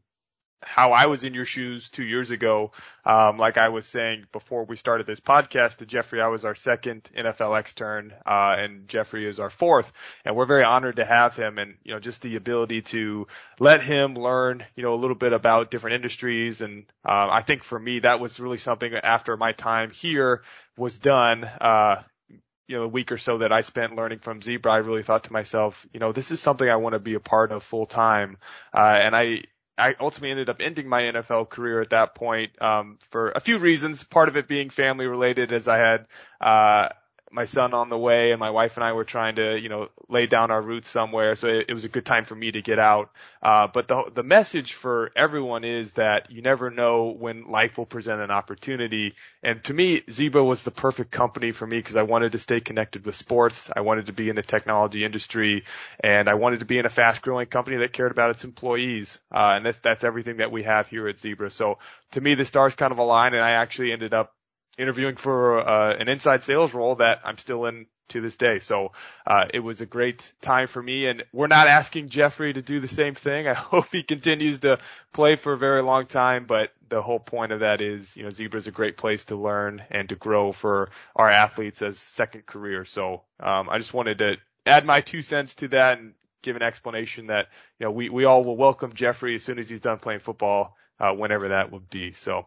how 0.66 0.92
I 0.94 1.08
was 1.08 1.24
in 1.24 1.34
your 1.34 1.46
shoes 1.46 1.90
two 1.90 2.04
years 2.06 2.32
ago. 2.32 2.72
Um, 3.06 3.38
like 3.38 3.58
I 3.58 3.70
was 3.70 3.86
saying 3.86 4.26
before 4.32 4.64
we 4.66 4.78
started 4.78 5.06
this 5.06 5.20
podcast 5.20 5.78
to 5.78 5.86
Jeffrey, 5.86 6.22
I 6.22 6.30
was 6.30 6.46
our 6.46 6.56
second 6.56 7.10
NFL 7.16 7.58
extern, 7.58 8.14
uh, 8.26 8.56
and 8.58 8.88
Jeffrey 8.88 9.28
is 9.28 9.40
our 9.40 9.50
fourth. 9.50 9.92
And 10.26 10.36
we're 10.36 10.46
very 10.46 10.64
honored 10.64 10.96
to 10.96 11.06
have 11.06 11.36
him 11.36 11.58
and, 11.58 11.76
you 11.84 11.94
know, 11.94 12.00
just 12.00 12.22
the 12.22 12.36
ability 12.38 12.82
to 12.84 13.28
let 13.60 13.82
him 13.84 14.16
learn, 14.16 14.66
you 14.76 14.84
know, 14.84 14.94
a 14.94 14.96
little 14.96 15.18
bit 15.18 15.34
about 15.34 15.70
different 15.70 15.96
industries. 15.96 16.62
And, 16.62 16.86
uh, 17.06 17.28
I 17.30 17.42
think 17.42 17.64
for 17.64 17.78
me, 17.78 18.00
that 18.00 18.20
was 18.20 18.40
really 18.40 18.58
something 18.58 18.94
after 18.94 19.36
my 19.38 19.52
time 19.52 19.92
here 19.92 20.44
was 20.78 20.98
done, 20.98 21.44
uh, 21.44 22.04
you 22.68 22.78
know, 22.78 22.84
a 22.84 22.88
week 22.88 23.12
or 23.12 23.18
so 23.18 23.40
that 23.40 23.52
I 23.52 23.62
spent 23.62 23.96
learning 23.96 24.20
from 24.20 24.42
Zebra, 24.42 24.72
I 24.72 24.78
really 24.78 25.04
thought 25.04 25.26
to 25.26 25.34
myself, 25.34 25.86
you 25.94 26.00
know, 26.00 26.12
this 26.12 26.32
is 26.32 26.40
something 26.40 26.68
I 26.68 26.78
want 26.78 26.94
to 26.94 27.00
be 27.00 27.16
a 27.16 27.20
part 27.20 27.52
of 27.52 27.64
full 27.64 27.86
time. 27.86 28.38
Uh, 28.74 28.98
and 29.02 29.16
I, 29.16 29.44
I 29.78 29.96
ultimately 30.00 30.32
ended 30.32 30.50
up 30.50 30.58
ending 30.60 30.88
my 30.88 31.02
NFL 31.02 31.50
career 31.50 31.82
at 31.82 31.90
that 31.90 32.16
point, 32.16 32.62
um, 32.62 33.00
for 33.10 33.32
a 33.32 33.40
few 33.40 33.58
reasons. 33.58 34.04
Part 34.04 34.30
of 34.30 34.38
it 34.38 34.48
being 34.48 34.70
family 34.70 35.08
related 35.08 35.52
as 35.52 35.68
I 35.68 35.78
had, 35.78 36.08
uh, 36.40 36.90
my 37.34 37.46
son 37.46 37.74
on 37.74 37.90
the 37.90 37.98
way 37.98 38.32
and 38.32 38.40
my 38.40 38.52
wife 38.52 38.78
and 38.78 38.84
I 38.84 38.94
were 38.94 39.04
trying 39.04 39.36
to, 39.36 39.60
you 39.60 39.68
know, 39.68 39.90
lay 40.08 40.28
down 40.28 40.52
our 40.52 40.62
roots 40.62 40.88
somewhere. 40.88 41.36
So 41.36 41.48
it, 41.48 41.66
it 41.70 41.74
was 41.74 41.84
a 41.84 41.90
good 41.90 42.06
time 42.06 42.26
for 42.26 42.36
me 42.36 42.52
to 42.52 42.62
get 42.62 42.78
out. 42.78 43.10
Uh, 43.42 43.68
but 43.74 43.88
the, 43.88 44.12
the 44.14 44.24
message 44.24 44.74
for 44.74 45.12
everyone 45.16 45.64
is 45.64 45.94
that 45.94 46.32
you 46.32 46.44
never 46.44 46.70
know 46.70 47.16
when 47.18 47.50
life 47.50 47.78
will 47.78 47.88
present 47.88 48.22
an 48.22 48.30
opportunity. 48.30 49.16
And 49.42 49.64
to 49.66 49.74
me, 49.74 50.04
Zebra 50.10 50.44
was 50.44 50.64
the 50.64 50.72
perfect 50.72 51.12
company 51.12 51.52
for 51.52 51.66
me 51.66 51.78
because 51.78 51.96
I 51.96 52.04
wanted 52.04 52.34
to 52.34 52.38
stay 52.38 52.60
connected 52.60 53.06
with 53.06 53.16
sports. 53.16 53.72
I 53.76 53.82
wanted 53.82 54.06
to 54.06 54.14
be 54.14 54.30
in 54.30 54.36
the 54.36 54.44
technology 54.44 55.04
industry 55.04 55.64
and 56.04 56.30
I 56.30 56.36
wanted 56.36 56.60
to 56.60 56.66
be 56.66 56.78
in 56.78 56.86
a 56.86 56.90
fast 56.90 57.24
growing 57.24 57.48
company 57.48 57.78
that 57.78 57.94
cared 57.94 58.12
about 58.12 58.30
its 58.30 58.44
employees. 58.44 59.18
Uh, 59.34 59.54
and 59.56 59.66
that's, 59.66 59.80
that's 59.80 60.04
everything 60.04 60.38
that 60.38 60.52
we 60.52 60.64
have 60.64 60.88
here 60.88 61.08
at 61.08 61.20
Zebra. 61.20 61.50
So 61.50 61.80
to 62.12 62.22
me, 62.22 62.36
the 62.36 62.46
stars 62.46 62.76
kind 62.76 62.92
of 62.92 63.00
aligned 63.00 63.34
and 63.34 63.44
I 63.44 63.52
actually 63.52 63.92
ended 63.92 64.14
up 64.14 64.36
interviewing 64.78 65.16
for 65.16 65.60
uh, 65.68 65.96
an 65.96 66.10
inside 66.10 66.44
sales 66.44 66.74
role 66.74 66.96
that 66.96 67.22
I'm 67.24 67.38
still 67.38 67.66
in 67.66 67.86
to 68.10 68.22
this 68.22 68.36
day. 68.36 68.60
So 68.60 68.92
uh, 69.26 69.46
it 69.54 69.60
was 69.60 69.82
a 69.82 69.86
great 69.86 70.34
time 70.42 70.68
for 70.68 70.82
me, 70.82 71.08
and 71.08 71.24
we're 71.32 71.48
not 71.48 71.68
asking 71.68 72.10
Jeffrey 72.10 72.54
to 72.54 72.62
do 72.62 72.80
the 72.80 72.88
same 72.88 73.16
thing. 73.16 73.48
I 73.50 73.54
hope 73.54 73.88
he 73.92 74.04
continues 74.04 74.60
to 74.60 74.80
play 75.12 75.36
for 75.36 75.54
a 75.54 75.58
very 75.58 75.82
long 75.82 76.06
time, 76.06 76.46
but 76.46 76.72
the 76.90 77.02
whole 77.02 77.20
point 77.20 77.52
of 77.52 77.62
that 77.62 77.82
is, 77.82 78.16
you 78.16 78.24
know, 78.24 78.30
Zebra 78.30 78.60
is 78.60 78.68
a 78.68 78.72
great 78.72 78.98
place 78.98 79.26
to 79.26 79.36
learn 79.36 79.84
and 79.90 80.10
to 80.10 80.16
grow 80.16 80.52
for 80.52 80.90
our 81.16 81.30
athletes 81.30 81.82
as 81.82 81.98
second 81.98 82.46
career. 82.46 82.86
So 82.86 83.24
um, 83.40 83.70
I 83.70 83.78
just 83.78 83.94
wanted 83.94 84.20
to 84.20 84.36
add 84.66 84.86
my 84.86 85.02
two 85.02 85.22
cents 85.22 85.56
to 85.56 85.68
that 85.70 86.00
and 86.00 86.14
give 86.42 86.56
an 86.56 86.62
explanation 86.62 87.28
that 87.28 87.48
you 87.80 87.86
know 87.86 87.92
we 87.92 88.10
we 88.10 88.26
all 88.26 88.44
will 88.44 88.58
welcome 88.58 88.94
Jeffrey 88.94 89.36
as 89.36 89.44
soon 89.44 89.58
as 89.60 89.70
he's 89.70 89.80
done 89.80 89.98
playing 89.98 90.20
football, 90.20 90.76
uh, 91.04 91.14
whenever 91.14 91.50
that 91.50 91.72
would 91.72 91.90
be. 91.90 92.14
So, 92.14 92.46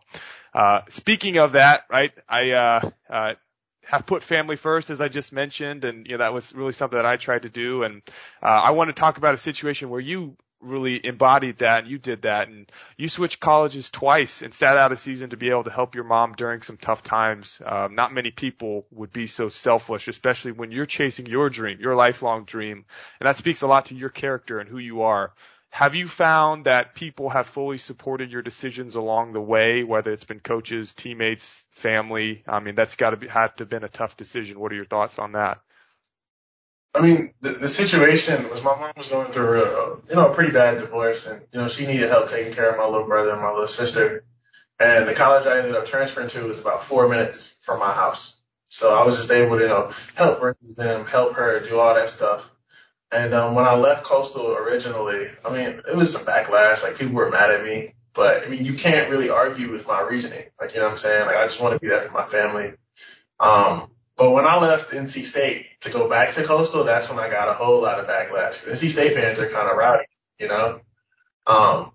uh, 0.55 0.81
speaking 0.89 1.37
of 1.37 1.53
that, 1.53 1.83
right, 1.91 2.13
I 2.29 2.51
uh, 2.53 2.91
uh, 3.11 3.35
have 3.85 4.07
put 4.07 4.23
family 4.23 4.57
first, 4.57 4.89
as 4.91 5.01
I 5.01 5.09
just 5.09 5.33
mentioned, 5.33 5.85
and 5.85 6.07
you 6.07 6.13
know 6.13 6.19
that 6.19 6.33
was 6.33 6.55
really 6.55 6.73
something 6.73 6.97
that 6.97 7.07
I 7.07 7.17
tried 7.17 7.43
to 7.43 7.51
do. 7.51 7.83
And 7.83 8.03
uh, 8.43 8.47
I 8.47 8.71
want 8.71 8.89
to 8.89 8.95
talk 8.95 9.19
about 9.19 9.35
a 9.35 9.39
situation 9.39 9.91
where 9.91 10.01
you 10.01 10.37
really 10.61 11.05
embodied 11.05 11.59
that 11.59 11.81
and 11.81 11.89
you 11.89 11.99
did 11.99 12.23
that 12.23 12.49
and 12.49 12.73
you 12.97 13.09
switched 13.09 13.41
colleges 13.41 13.91
twice 13.91 14.41
and 14.41 14.55
sat 14.55 14.79
out 14.79 14.91
a 14.91 14.97
season 14.97 15.29
to 15.31 15.37
be 15.37 15.51
able 15.51 15.65
to 15.65 15.71
help 15.71 15.95
your 15.95 16.03
mom 16.03 16.33
during 16.33 16.63
some 16.63 16.79
tough 16.79 17.03
times. 17.03 17.61
Um, 17.65 17.95
not 17.95 18.15
many 18.15 18.31
people 18.31 18.87
would 18.91 19.13
be 19.13 19.27
so 19.27 19.51
selfish, 19.51 20.09
especially 20.09 20.53
when 20.53 20.73
you're 20.73 20.87
chasing 20.87 21.27
your 21.27 21.51
dream, 21.51 21.79
your 21.79 21.95
lifelong 21.95 22.45
dream. 22.45 22.87
And 23.21 23.27
that 23.27 23.37
speaks 23.37 23.61
a 23.61 23.67
lot 23.67 23.87
to 23.87 23.95
your 23.95 24.09
character 24.09 24.59
and 24.59 24.69
who 24.69 24.79
you 24.79 25.03
are. 25.03 25.33
Have 25.77 25.95
you 25.95 26.09
found 26.09 26.65
that 26.65 26.95
people 26.95 27.29
have 27.29 27.47
fully 27.47 27.77
supported 27.77 28.33
your 28.33 28.41
decisions 28.41 28.95
along 28.95 29.35
the 29.35 29.43
way, 29.43 29.85
whether 29.85 30.11
it's 30.11 30.25
been 30.25 30.41
coaches, 30.41 30.95
teammates, 30.95 31.67
family? 31.71 32.43
I 32.49 32.61
mean, 32.61 32.75
that's 32.75 32.97
got 32.97 33.11
to 33.11 33.29
have 33.29 33.55
to 33.57 33.65
have 33.65 33.69
been 33.69 33.85
a 33.85 33.89
tough 33.91 34.17
decision. 34.17 34.59
What 34.59 34.73
are 34.73 34.75
your 34.75 34.87
thoughts 34.87 35.19
on 35.19 35.33
that? 35.33 35.61
I 36.95 37.03
mean, 37.03 37.35
the, 37.43 37.51
the 37.51 37.69
situation 37.69 38.49
was 38.49 38.63
my 38.63 38.75
mom 38.75 38.95
was 38.97 39.09
going 39.09 39.31
through 39.33 39.65
a, 39.65 39.97
you 40.09 40.15
know, 40.15 40.33
a 40.33 40.35
pretty 40.35 40.51
bad 40.51 40.79
divorce 40.79 41.27
and, 41.27 41.43
you 41.53 41.61
know, 41.61 41.69
she 41.69 41.87
needed 41.87 42.09
help 42.09 42.31
taking 42.31 42.55
care 42.55 42.71
of 42.71 42.79
my 42.79 42.87
little 42.87 43.07
brother 43.07 43.33
and 43.33 43.43
my 43.43 43.51
little 43.51 43.67
sister. 43.67 44.25
And 44.81 45.07
the 45.07 45.15
college 45.15 45.47
I 45.47 45.59
ended 45.59 45.77
up 45.77 45.85
transferring 45.85 46.31
to 46.31 46.45
was 46.45 46.59
about 46.59 46.85
four 46.85 47.07
minutes 47.07 47.55
from 47.61 47.81
my 47.81 47.93
house. 47.93 48.39
So 48.69 48.95
I 48.95 49.05
was 49.05 49.19
just 49.19 49.31
able 49.31 49.59
to, 49.59 49.65
you 49.65 49.69
know, 49.69 49.93
help 50.15 50.41
raise 50.41 50.75
them, 50.75 51.05
help 51.05 51.35
her 51.35 51.61
do 51.69 51.79
all 51.79 51.95
that 51.95 52.09
stuff. 52.09 52.49
And 53.13 53.35
um, 53.35 53.55
when 53.55 53.65
I 53.65 53.77
left 53.77 54.05
Coastal 54.05 54.57
originally, 54.57 55.29
I 55.45 55.51
mean, 55.51 55.81
it 55.89 55.97
was 55.97 56.13
some 56.13 56.25
backlash. 56.25 56.83
Like 56.83 56.97
people 56.97 57.15
were 57.15 57.31
mad 57.31 57.51
at 57.51 57.65
me, 57.65 57.95
but 58.15 58.45
I 58.45 58.49
mean, 58.49 58.65
you 58.65 58.75
can't 58.75 59.11
really 59.11 59.31
argue 59.31 59.71
with 59.71 59.87
my 59.87 60.01
reasoning. 60.01 60.45
Like 60.61 60.75
you 60.75 60.81
know 60.81 60.87
what 60.87 60.93
I'm 60.93 60.99
saying? 60.99 61.27
Like 61.27 61.37
I 61.37 61.47
just 61.47 61.61
want 61.61 61.75
to 61.75 61.81
be 61.81 61.89
there 61.89 62.07
for 62.07 62.13
my 62.13 62.29
family. 62.29 62.73
Um, 63.39 63.91
but 64.17 64.31
when 64.31 64.47
I 64.47 64.59
left 64.59 64.91
NC 64.91 65.27
State 65.27 65.67
to 65.83 65.91
go 65.91 66.09
back 66.09 66.33
to 66.35 66.45
Coastal, 66.45 66.85
that's 66.85 67.09
when 67.09 67.19
I 67.19 67.29
got 67.29 67.49
a 67.49 67.53
whole 67.53 67.83
lot 67.83 68.01
of 68.01 68.07
backlash. 68.07 68.57
NC 68.65 68.91
State 68.91 69.15
fans 69.15 69.39
are 69.39 69.51
kind 69.51 69.71
of 69.71 69.77
rowdy, 69.77 70.07
you 70.39 70.49
know. 70.49 70.81
Um, 71.47 71.93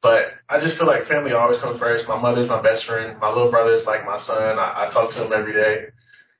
but 0.00 0.32
I 0.48 0.60
just 0.60 0.78
feel 0.78 0.86
like 0.86 1.06
family 1.06 1.32
always 1.32 1.58
comes 1.58 1.78
first. 1.78 2.08
My 2.08 2.20
mother's 2.20 2.48
my 2.48 2.62
best 2.62 2.84
friend. 2.84 3.18
My 3.18 3.28
little 3.30 3.50
brother's 3.50 3.86
like 3.86 4.06
my 4.06 4.18
son. 4.18 4.58
I, 4.58 4.86
I 4.86 4.90
talk 4.90 5.10
to 5.12 5.24
him 5.24 5.32
every 5.32 5.52
day, 5.52 5.86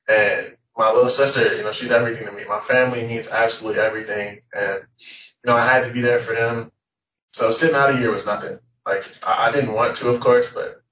and 0.09 0.57
my 0.77 0.93
little 0.93 1.09
sister, 1.09 1.57
you 1.57 1.63
know, 1.63 1.73
she's 1.73 1.91
everything 1.93 2.27
to 2.27 2.33
me. 2.33 2.45
My 2.45 2.61
family 2.61 3.07
means 3.07 3.29
absolutely 3.29 3.81
everything. 3.81 4.41
And, 4.53 4.83
you 5.45 5.47
know, 5.47 5.55
I 5.55 5.67
had 5.67 5.87
to 5.87 5.93
be 5.93 6.01
there 6.01 6.21
for 6.21 6.35
them. 6.35 6.73
So 7.33 7.51
sitting 7.51 7.77
out 7.77 7.95
a 7.95 7.99
year 7.99 8.11
was 8.11 8.27
nothing. 8.27 8.59
Like, 8.87 9.05
I, 9.23 9.49
I 9.49 9.53
didn't 9.53 9.73
want 9.73 9.97
to, 9.97 10.09
of 10.09 10.21
course, 10.21 10.51
but, 10.53 10.83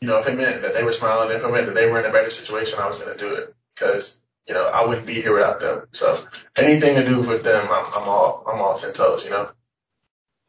you 0.00 0.08
know, 0.08 0.18
if 0.18 0.26
it 0.26 0.36
meant 0.36 0.62
that 0.62 0.74
they 0.74 0.82
were 0.82 0.92
smiling, 0.92 1.36
if 1.36 1.44
it 1.44 1.50
meant 1.50 1.66
that 1.66 1.74
they 1.74 1.88
were 1.88 2.00
in 2.00 2.06
a 2.06 2.12
better 2.12 2.30
situation, 2.30 2.78
I 2.78 2.88
was 2.88 2.98
going 2.98 3.16
to 3.16 3.24
do 3.24 3.34
it 3.34 3.54
because, 3.74 4.18
you 4.48 4.54
know, 4.54 4.64
I 4.64 4.86
wouldn't 4.86 5.06
be 5.06 5.20
here 5.22 5.34
without 5.34 5.60
them. 5.60 5.86
So 5.92 6.24
anything 6.56 6.96
to 6.96 7.04
do 7.04 7.20
with 7.20 7.44
them, 7.44 7.68
I'm, 7.70 7.86
I'm 7.86 8.08
all, 8.08 8.44
I'm 8.46 8.60
all 8.60 8.74
ten 8.74 8.92
toes, 8.92 9.24
you 9.24 9.30
know? 9.30 9.50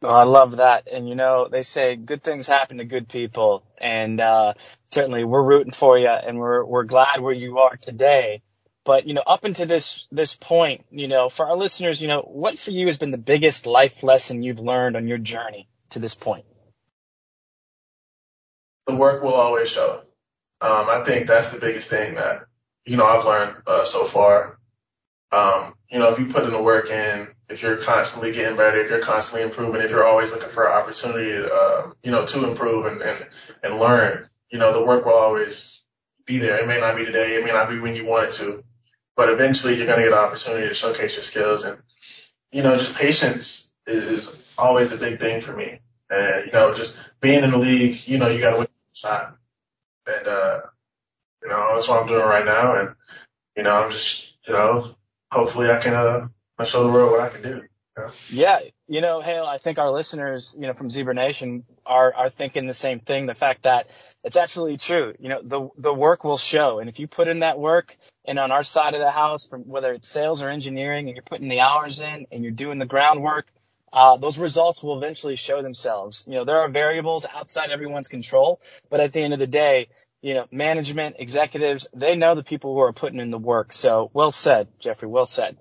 Oh, 0.02 0.08
I 0.08 0.24
love 0.24 0.56
that. 0.56 0.88
And 0.92 1.08
you 1.08 1.14
know, 1.14 1.48
they 1.48 1.62
say 1.62 1.94
good 1.96 2.24
things 2.24 2.46
happen 2.46 2.78
to 2.78 2.84
good 2.84 3.08
people. 3.08 3.64
And, 3.78 4.20
uh, 4.20 4.54
certainly 4.88 5.24
we're 5.24 5.42
rooting 5.42 5.72
for 5.72 5.96
you 5.96 6.08
and 6.08 6.38
we're, 6.38 6.64
we're 6.64 6.84
glad 6.84 7.20
where 7.20 7.32
you 7.32 7.58
are 7.58 7.76
today. 7.76 8.42
But, 8.84 9.06
you 9.06 9.14
know, 9.14 9.22
up 9.26 9.44
until 9.44 9.66
this, 9.66 10.04
this 10.12 10.34
point, 10.34 10.84
you 10.90 11.08
know, 11.08 11.30
for 11.30 11.46
our 11.46 11.56
listeners, 11.56 12.02
you 12.02 12.08
know, 12.08 12.20
what 12.20 12.58
for 12.58 12.70
you 12.70 12.86
has 12.88 12.98
been 12.98 13.12
the 13.12 13.18
biggest 13.18 13.64
life 13.64 14.02
lesson 14.02 14.42
you've 14.42 14.60
learned 14.60 14.96
on 14.96 15.08
your 15.08 15.18
journey 15.18 15.68
to 15.90 15.98
this 15.98 16.14
point? 16.14 16.44
The 18.86 18.94
work 18.94 19.22
will 19.22 19.32
always 19.32 19.70
show. 19.70 20.02
Um, 20.60 20.88
I 20.90 21.02
think 21.04 21.26
that's 21.26 21.48
the 21.48 21.58
biggest 21.58 21.88
thing 21.88 22.16
that, 22.16 22.44
you 22.84 22.98
know, 22.98 23.04
I've 23.04 23.24
learned, 23.24 23.56
uh, 23.66 23.86
so 23.86 24.04
far. 24.04 24.58
Um, 25.32 25.74
you 25.90 25.98
know, 25.98 26.10
if 26.10 26.18
you 26.18 26.26
put 26.26 26.44
in 26.44 26.50
the 26.52 26.62
work 26.62 26.90
in, 26.90 27.28
if 27.48 27.62
you're 27.62 27.78
constantly 27.78 28.32
getting 28.32 28.56
better, 28.56 28.82
if 28.82 28.90
you're 28.90 29.00
constantly 29.00 29.42
improving, 29.42 29.80
if 29.80 29.90
you're 29.90 30.06
always 30.06 30.30
looking 30.30 30.50
for 30.50 30.66
an 30.66 30.72
opportunity, 30.72 31.30
to, 31.30 31.50
uh, 31.50 31.90
you 32.02 32.10
know, 32.10 32.26
to 32.26 32.48
improve 32.48 32.84
and, 32.84 33.00
and, 33.00 33.26
and 33.62 33.80
learn, 33.80 34.28
you 34.50 34.58
know, 34.58 34.72
the 34.72 34.84
work 34.84 35.06
will 35.06 35.14
always 35.14 35.80
be 36.26 36.38
there. 36.38 36.58
It 36.58 36.66
may 36.66 36.80
not 36.80 36.96
be 36.96 37.04
today. 37.04 37.36
It 37.36 37.44
may 37.44 37.52
not 37.52 37.68
be 37.68 37.78
when 37.78 37.96
you 37.96 38.04
want 38.04 38.28
it 38.28 38.32
to, 38.34 38.62
but 39.16 39.28
eventually 39.28 39.76
you're 39.76 39.86
going 39.86 39.98
to 39.98 40.04
get 40.04 40.12
an 40.12 40.18
opportunity 40.18 40.68
to 40.68 40.74
showcase 40.74 41.14
your 41.14 41.22
skills 41.22 41.62
and, 41.64 41.78
you 42.52 42.62
know, 42.62 42.76
just 42.76 42.94
patience 42.94 43.70
is 43.86 44.34
always 44.56 44.92
a 44.92 44.96
big 44.96 45.18
thing 45.18 45.40
for 45.40 45.54
me. 45.54 45.80
And, 46.10 46.46
you 46.46 46.52
know, 46.52 46.74
just 46.74 46.96
being 47.20 47.44
in 47.44 47.50
the 47.50 47.58
league, 47.58 48.06
you 48.06 48.18
know, 48.18 48.28
you 48.28 48.40
got 48.40 48.52
to 48.52 48.58
win 48.58 48.66
a 48.66 48.96
shot. 48.96 49.36
And, 50.06 50.26
uh, 50.26 50.60
you 51.42 51.48
know, 51.48 51.70
that's 51.74 51.88
what 51.88 52.00
I'm 52.00 52.08
doing 52.08 52.24
right 52.24 52.44
now. 52.44 52.80
And, 52.80 52.94
you 53.56 53.62
know, 53.62 53.76
I'm 53.76 53.90
just, 53.90 54.28
you 54.46 54.52
know, 54.52 54.94
hopefully 55.30 55.70
I 55.70 55.80
can, 55.80 55.94
uh, 55.94 56.64
show 56.64 56.84
the 56.84 56.92
world 56.92 57.10
what 57.10 57.20
I 57.20 57.28
can 57.28 57.42
do. 57.42 57.62
Yeah, 58.28 58.60
you 58.88 59.00
know, 59.00 59.20
Hale, 59.20 59.44
I 59.44 59.58
think 59.58 59.78
our 59.78 59.90
listeners, 59.90 60.54
you 60.58 60.66
know, 60.66 60.74
from 60.74 60.90
Zebra 60.90 61.14
Nation 61.14 61.64
are, 61.86 62.12
are 62.12 62.30
thinking 62.30 62.66
the 62.66 62.74
same 62.74 62.98
thing. 63.00 63.26
The 63.26 63.34
fact 63.34 63.64
that 63.64 63.88
it's 64.24 64.36
absolutely 64.36 64.78
true. 64.78 65.14
You 65.20 65.28
know, 65.28 65.40
the, 65.42 65.68
the 65.78 65.94
work 65.94 66.24
will 66.24 66.38
show. 66.38 66.80
And 66.80 66.88
if 66.88 66.98
you 66.98 67.06
put 67.06 67.28
in 67.28 67.40
that 67.40 67.58
work 67.58 67.96
and 68.24 68.38
on 68.38 68.50
our 68.50 68.64
side 68.64 68.94
of 68.94 69.00
the 69.00 69.10
house, 69.10 69.46
from 69.46 69.62
whether 69.62 69.92
it's 69.92 70.08
sales 70.08 70.42
or 70.42 70.48
engineering 70.48 71.08
and 71.08 71.16
you're 71.16 71.22
putting 71.22 71.48
the 71.48 71.60
hours 71.60 72.00
in 72.00 72.26
and 72.32 72.42
you're 72.42 72.52
doing 72.52 72.78
the 72.78 72.86
groundwork, 72.86 73.46
uh, 73.92 74.16
those 74.16 74.38
results 74.38 74.82
will 74.82 74.96
eventually 74.96 75.36
show 75.36 75.62
themselves. 75.62 76.24
You 76.26 76.34
know, 76.34 76.44
there 76.44 76.60
are 76.60 76.68
variables 76.68 77.26
outside 77.32 77.70
everyone's 77.70 78.08
control, 78.08 78.60
but 78.90 79.00
at 79.00 79.12
the 79.12 79.20
end 79.20 79.32
of 79.32 79.38
the 79.38 79.46
day, 79.46 79.88
you 80.20 80.34
know, 80.34 80.46
management, 80.50 81.16
executives, 81.18 81.86
they 81.94 82.16
know 82.16 82.34
the 82.34 82.42
people 82.42 82.74
who 82.74 82.80
are 82.80 82.92
putting 82.92 83.20
in 83.20 83.30
the 83.30 83.38
work. 83.38 83.72
So 83.72 84.10
well 84.14 84.32
said, 84.32 84.68
Jeffrey. 84.80 85.06
Well 85.06 85.26
said. 85.26 85.58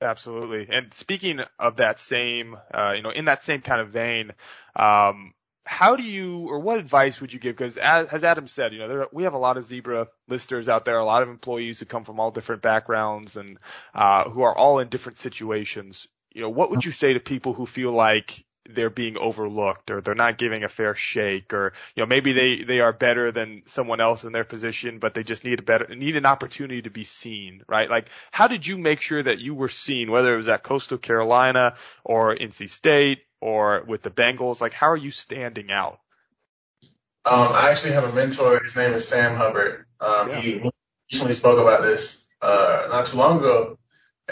Absolutely. 0.00 0.66
And 0.70 0.92
speaking 0.92 1.40
of 1.58 1.76
that 1.76 2.00
same, 2.00 2.56
uh, 2.74 2.92
you 2.92 3.02
know, 3.02 3.10
in 3.10 3.26
that 3.26 3.44
same 3.44 3.60
kind 3.60 3.80
of 3.80 3.90
vein, 3.90 4.32
um, 4.74 5.34
how 5.64 5.96
do 5.96 6.02
you, 6.02 6.48
or 6.48 6.58
what 6.58 6.78
advice 6.78 7.20
would 7.20 7.32
you 7.32 7.38
give? 7.38 7.56
Because 7.56 7.76
as, 7.76 8.08
as 8.08 8.24
Adam 8.24 8.48
said, 8.48 8.72
you 8.72 8.80
know, 8.80 8.88
there, 8.88 9.06
we 9.12 9.24
have 9.24 9.34
a 9.34 9.38
lot 9.38 9.56
of 9.56 9.64
zebra 9.64 10.08
listers 10.28 10.68
out 10.68 10.84
there, 10.84 10.98
a 10.98 11.04
lot 11.04 11.22
of 11.22 11.28
employees 11.28 11.78
who 11.78 11.86
come 11.86 12.04
from 12.04 12.18
all 12.18 12.30
different 12.30 12.62
backgrounds 12.62 13.36
and 13.36 13.58
uh, 13.94 14.28
who 14.28 14.42
are 14.42 14.56
all 14.56 14.80
in 14.80 14.88
different 14.88 15.18
situations. 15.18 16.06
You 16.32 16.42
know, 16.42 16.50
what 16.50 16.70
would 16.70 16.84
you 16.84 16.92
say 16.92 17.12
to 17.12 17.20
people 17.20 17.52
who 17.52 17.66
feel 17.66 17.92
like 17.92 18.44
they're 18.68 18.90
being 18.90 19.16
overlooked 19.18 19.90
or 19.90 20.00
they're 20.00 20.14
not 20.14 20.38
giving 20.38 20.62
a 20.62 20.68
fair 20.68 20.94
shake 20.94 21.52
or 21.52 21.72
you 21.94 22.02
know 22.02 22.06
maybe 22.06 22.32
they 22.32 22.62
they 22.62 22.80
are 22.80 22.92
better 22.92 23.32
than 23.32 23.62
someone 23.66 24.00
else 24.00 24.24
in 24.24 24.32
their 24.32 24.44
position 24.44 24.98
but 24.98 25.14
they 25.14 25.24
just 25.24 25.44
need 25.44 25.58
a 25.58 25.62
better 25.62 25.94
need 25.94 26.16
an 26.16 26.26
opportunity 26.26 26.82
to 26.82 26.90
be 26.90 27.04
seen 27.04 27.62
right 27.68 27.90
like 27.90 28.08
how 28.30 28.46
did 28.46 28.66
you 28.66 28.78
make 28.78 29.00
sure 29.00 29.22
that 29.22 29.38
you 29.38 29.54
were 29.54 29.68
seen 29.68 30.10
whether 30.10 30.32
it 30.32 30.36
was 30.36 30.48
at 30.48 30.62
coastal 30.62 30.98
carolina 30.98 31.74
or 32.04 32.36
nc 32.36 32.68
state 32.70 33.18
or 33.40 33.82
with 33.86 34.02
the 34.02 34.10
bengals 34.10 34.60
like 34.60 34.72
how 34.72 34.90
are 34.90 34.96
you 34.96 35.10
standing 35.10 35.70
out 35.72 35.98
um 37.24 37.48
i 37.52 37.70
actually 37.70 37.92
have 37.92 38.04
a 38.04 38.12
mentor 38.12 38.62
his 38.62 38.76
name 38.76 38.92
is 38.92 39.06
sam 39.06 39.36
hubbard 39.36 39.86
um 40.00 40.30
yeah. 40.30 40.40
he 40.40 40.70
recently 41.10 41.34
spoke 41.34 41.58
about 41.58 41.82
this 41.82 42.22
uh 42.40 42.86
not 42.90 43.06
too 43.06 43.16
long 43.16 43.38
ago 43.38 43.76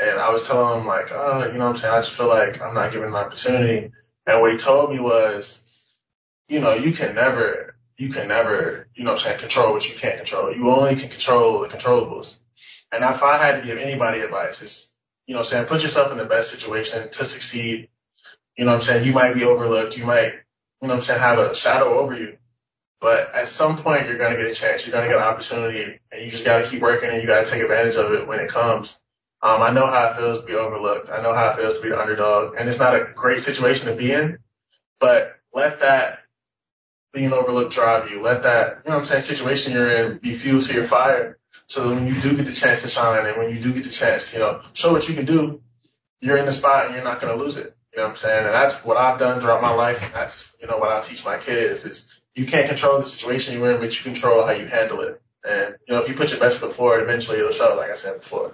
and 0.01 0.19
I 0.19 0.31
was 0.31 0.47
telling 0.47 0.81
him 0.81 0.87
like, 0.87 1.11
oh, 1.11 1.47
you 1.47 1.59
know 1.59 1.67
what 1.67 1.71
I'm 1.71 1.77
saying? 1.77 1.93
I 1.93 2.01
just 2.01 2.13
feel 2.13 2.29
like 2.29 2.61
I'm 2.63 2.75
not 2.75 2.93
given 2.93 3.09
an 3.09 3.15
opportunity. 3.15 3.91
And 4.27 4.41
what 4.41 4.53
he 4.53 4.59
told 4.59 4.91
me 4.91 5.01
was, 5.01 5.61
you 6.49 6.61
know, 6.61 6.75
you 6.75 6.93
can 6.93 7.15
never, 7.15 7.75
you 7.97 8.13
can 8.13 8.29
never, 8.29 8.89
you 8.95 9.05
know, 9.05 9.17
saying 9.17 9.41
control 9.41 9.73
what 9.73 9.89
you 9.89 9.95
can't 9.97 10.19
control. 10.19 10.55
You 10.55 10.69
only 10.71 10.97
can 10.97 11.09
control 11.09 11.61
the 11.61 11.69
controllables. 11.69 12.35
And 12.93 13.05
if 13.05 13.23
I 13.23 13.39
had 13.39 13.61
to 13.61 13.67
give 13.67 13.79
anybody 13.79 14.21
advice, 14.21 14.61
it's, 14.63 14.93
you 15.27 15.35
know, 15.35 15.43
saying 15.43 15.67
put 15.67 15.83
yourself 15.83 16.11
in 16.13 16.19
the 16.19 16.25
best 16.25 16.51
situation 16.51 17.11
to 17.11 17.25
succeed. 17.25 17.89
You 18.57 18.65
know 18.65 18.73
what 18.73 18.79
I'm 18.79 18.83
saying? 18.83 19.07
You 19.07 19.13
might 19.13 19.35
be 19.35 19.45
overlooked. 19.45 19.97
You 19.97 20.05
might, 20.05 20.35
you 20.83 20.89
know 20.89 20.95
I'm 20.95 21.03
saying, 21.03 21.21
have 21.21 21.39
a 21.39 21.55
shadow 21.55 21.99
over 21.99 22.15
you. 22.15 22.37
But 23.01 23.35
at 23.35 23.49
some 23.49 23.83
point, 23.83 24.07
you're 24.07 24.19
going 24.19 24.37
to 24.37 24.43
get 24.43 24.51
a 24.51 24.55
chance. 24.55 24.85
You're 24.85 24.93
going 24.93 25.05
to 25.05 25.09
get 25.09 25.17
an 25.17 25.27
opportunity 25.27 26.01
and 26.13 26.25
you 26.25 26.31
just 26.31 26.45
got 26.45 26.63
to 26.63 26.71
keep 26.71 26.83
working 26.83 27.09
and 27.09 27.23
you 27.23 27.27
got 27.27 27.47
to 27.47 27.51
take 27.51 27.63
advantage 27.63 27.95
of 27.95 28.13
it 28.13 28.27
when 28.27 28.41
it 28.41 28.51
comes. 28.51 28.95
Um, 29.43 29.63
I 29.63 29.73
know 29.73 29.87
how 29.87 30.11
it 30.11 30.17
feels 30.17 30.41
to 30.41 30.47
be 30.47 30.55
overlooked. 30.55 31.09
I 31.09 31.23
know 31.23 31.33
how 31.33 31.51
it 31.51 31.57
feels 31.57 31.75
to 31.75 31.81
be 31.81 31.89
the 31.89 32.01
underdog, 32.01 32.57
and 32.59 32.69
it's 32.69 32.79
not 32.79 32.95
a 32.95 33.07
great 33.15 33.41
situation 33.41 33.87
to 33.87 33.97
be 33.97 34.13
in. 34.13 34.39
But 34.99 35.37
let 35.55 35.81
that 35.81 36.21
being 37.13 37.33
overlooked 37.33 37.73
drive 37.73 38.11
you. 38.11 38.23
Let 38.23 38.43
that, 38.43 38.83
you 38.85 38.91
know 38.91 38.97
what 38.97 39.01
I'm 39.01 39.05
saying, 39.07 39.23
situation 39.23 39.73
you're 39.73 39.91
in 39.91 40.19
be 40.19 40.37
fuel 40.37 40.61
to 40.61 40.75
your 40.75 40.87
fire. 40.87 41.39
So 41.67 41.89
that 41.89 41.95
when 41.95 42.07
you 42.07 42.21
do 42.21 42.37
get 42.37 42.47
the 42.47 42.53
chance 42.53 42.83
to 42.83 42.89
shine 42.89 43.27
and 43.27 43.39
when 43.39 43.55
you 43.55 43.63
do 43.63 43.73
get 43.73 43.85
the 43.85 43.91
chance, 43.91 44.33
you 44.33 44.41
know, 44.41 44.63
show 44.75 44.93
what 44.93 45.09
you 45.09 45.15
can 45.15 45.25
do, 45.25 45.61
you're 46.21 46.37
in 46.37 46.47
the 46.47 46.53
spot 46.53 46.87
and 46.87 46.95
you're 46.95 47.05
not 47.05 47.21
going 47.21 47.37
to 47.37 47.43
lose 47.43 47.57
it. 47.57 47.77
You 47.93 47.99
know 47.99 48.05
what 48.05 48.11
I'm 48.11 48.17
saying? 48.17 48.47
And 48.47 48.55
that's 48.55 48.75
what 48.85 48.97
I've 48.97 49.19
done 49.19 49.41
throughout 49.41 49.63
my 49.63 49.73
life. 49.73 49.99
And 50.03 50.13
that's, 50.15 50.55
you 50.61 50.69
know, 50.69 50.79
what 50.79 50.91
I 50.91 51.01
teach 51.01 51.25
my 51.25 51.39
kids 51.39 51.85
is 51.85 52.07
you 52.35 52.47
can't 52.47 52.69
control 52.69 52.99
the 52.99 53.05
situation 53.05 53.55
you're 53.55 53.73
in, 53.73 53.81
but 53.81 53.97
you 53.97 54.05
control 54.05 54.45
how 54.45 54.53
you 54.53 54.67
handle 54.67 55.01
it. 55.01 55.21
And, 55.45 55.77
you 55.87 55.95
know, 55.95 56.03
if 56.03 56.09
you 56.09 56.15
put 56.15 56.31
your 56.31 56.39
best 56.39 56.59
foot 56.59 56.75
forward, 56.75 57.03
eventually 57.03 57.39
it'll 57.39 57.53
show, 57.53 57.75
like 57.77 57.91
I 57.91 57.95
said 57.95 58.21
before. 58.21 58.53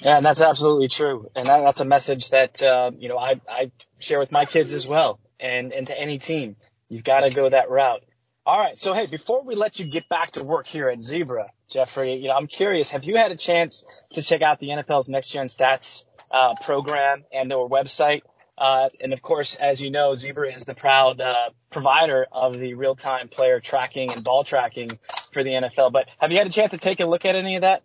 Yeah, 0.00 0.16
and 0.16 0.26
that's 0.26 0.40
absolutely 0.40 0.88
true. 0.88 1.30
And 1.34 1.46
that, 1.46 1.62
that's 1.62 1.80
a 1.80 1.84
message 1.84 2.30
that, 2.30 2.62
uh, 2.62 2.90
you 2.98 3.08
know, 3.08 3.18
I, 3.18 3.40
I 3.48 3.70
share 3.98 4.18
with 4.18 4.32
my 4.32 4.44
kids 4.44 4.72
as 4.72 4.86
well 4.86 5.18
and, 5.40 5.72
and 5.72 5.86
to 5.86 5.98
any 5.98 6.18
team. 6.18 6.56
You've 6.88 7.04
got 7.04 7.20
to 7.20 7.30
go 7.30 7.48
that 7.48 7.70
route. 7.70 8.02
All 8.46 8.58
right. 8.58 8.78
So, 8.78 8.92
hey, 8.92 9.06
before 9.06 9.42
we 9.44 9.54
let 9.54 9.78
you 9.78 9.86
get 9.86 10.08
back 10.08 10.32
to 10.32 10.44
work 10.44 10.66
here 10.66 10.88
at 10.90 11.02
Zebra, 11.02 11.50
Jeffrey, 11.70 12.16
you 12.16 12.28
know, 12.28 12.34
I'm 12.34 12.46
curious, 12.46 12.90
have 12.90 13.04
you 13.04 13.16
had 13.16 13.32
a 13.32 13.36
chance 13.36 13.84
to 14.12 14.22
check 14.22 14.42
out 14.42 14.60
the 14.60 14.68
NFL's 14.68 15.08
Next 15.08 15.28
Gen 15.28 15.46
Stats, 15.46 16.04
uh, 16.30 16.54
program 16.62 17.24
and 17.32 17.50
their 17.50 17.56
website? 17.56 18.20
Uh, 18.58 18.88
and 19.00 19.12
of 19.12 19.22
course, 19.22 19.56
as 19.56 19.80
you 19.80 19.90
know, 19.90 20.14
Zebra 20.14 20.52
is 20.52 20.64
the 20.64 20.74
proud, 20.74 21.20
uh, 21.20 21.50
provider 21.70 22.26
of 22.30 22.58
the 22.58 22.74
real-time 22.74 23.28
player 23.28 23.60
tracking 23.60 24.12
and 24.12 24.22
ball 24.22 24.44
tracking 24.44 24.90
for 25.32 25.42
the 25.42 25.50
NFL. 25.50 25.90
But 25.92 26.06
have 26.18 26.30
you 26.30 26.38
had 26.38 26.46
a 26.46 26.50
chance 26.50 26.72
to 26.72 26.78
take 26.78 27.00
a 27.00 27.06
look 27.06 27.24
at 27.24 27.34
any 27.34 27.56
of 27.56 27.62
that? 27.62 27.82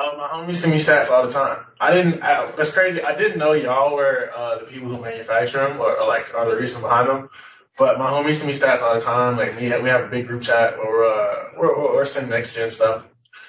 Um, 0.00 0.18
my 0.18 0.26
homies 0.26 0.56
send 0.56 0.72
me 0.72 0.80
stats 0.80 1.10
all 1.10 1.24
the 1.24 1.32
time. 1.32 1.64
I 1.80 1.94
didn't. 1.94 2.20
I, 2.20 2.52
that's 2.56 2.72
crazy. 2.72 3.00
I 3.00 3.16
didn't 3.16 3.38
know 3.38 3.52
y'all 3.52 3.94
were 3.94 4.28
uh, 4.34 4.58
the 4.58 4.64
people 4.64 4.88
who 4.88 5.00
manufacture 5.00 5.58
them, 5.58 5.80
or, 5.80 6.00
or 6.00 6.06
like 6.06 6.34
are 6.34 6.48
the 6.48 6.56
reason 6.56 6.80
behind 6.80 7.08
them. 7.08 7.30
But 7.78 7.98
my 7.98 8.10
homies 8.10 8.34
send 8.34 8.48
me 8.48 8.58
stats 8.58 8.82
all 8.82 8.94
the 8.94 9.00
time. 9.00 9.36
Like 9.36 9.56
we 9.56 9.66
have, 9.66 9.82
we 9.82 9.88
have 9.88 10.02
a 10.02 10.08
big 10.08 10.26
group 10.26 10.42
chat 10.42 10.76
where 10.76 10.86
we're, 10.88 11.06
uh, 11.06 11.44
we're, 11.58 11.94
we're 11.94 12.04
sending 12.06 12.30
next 12.30 12.54
gen 12.54 12.70
stuff. 12.70 13.04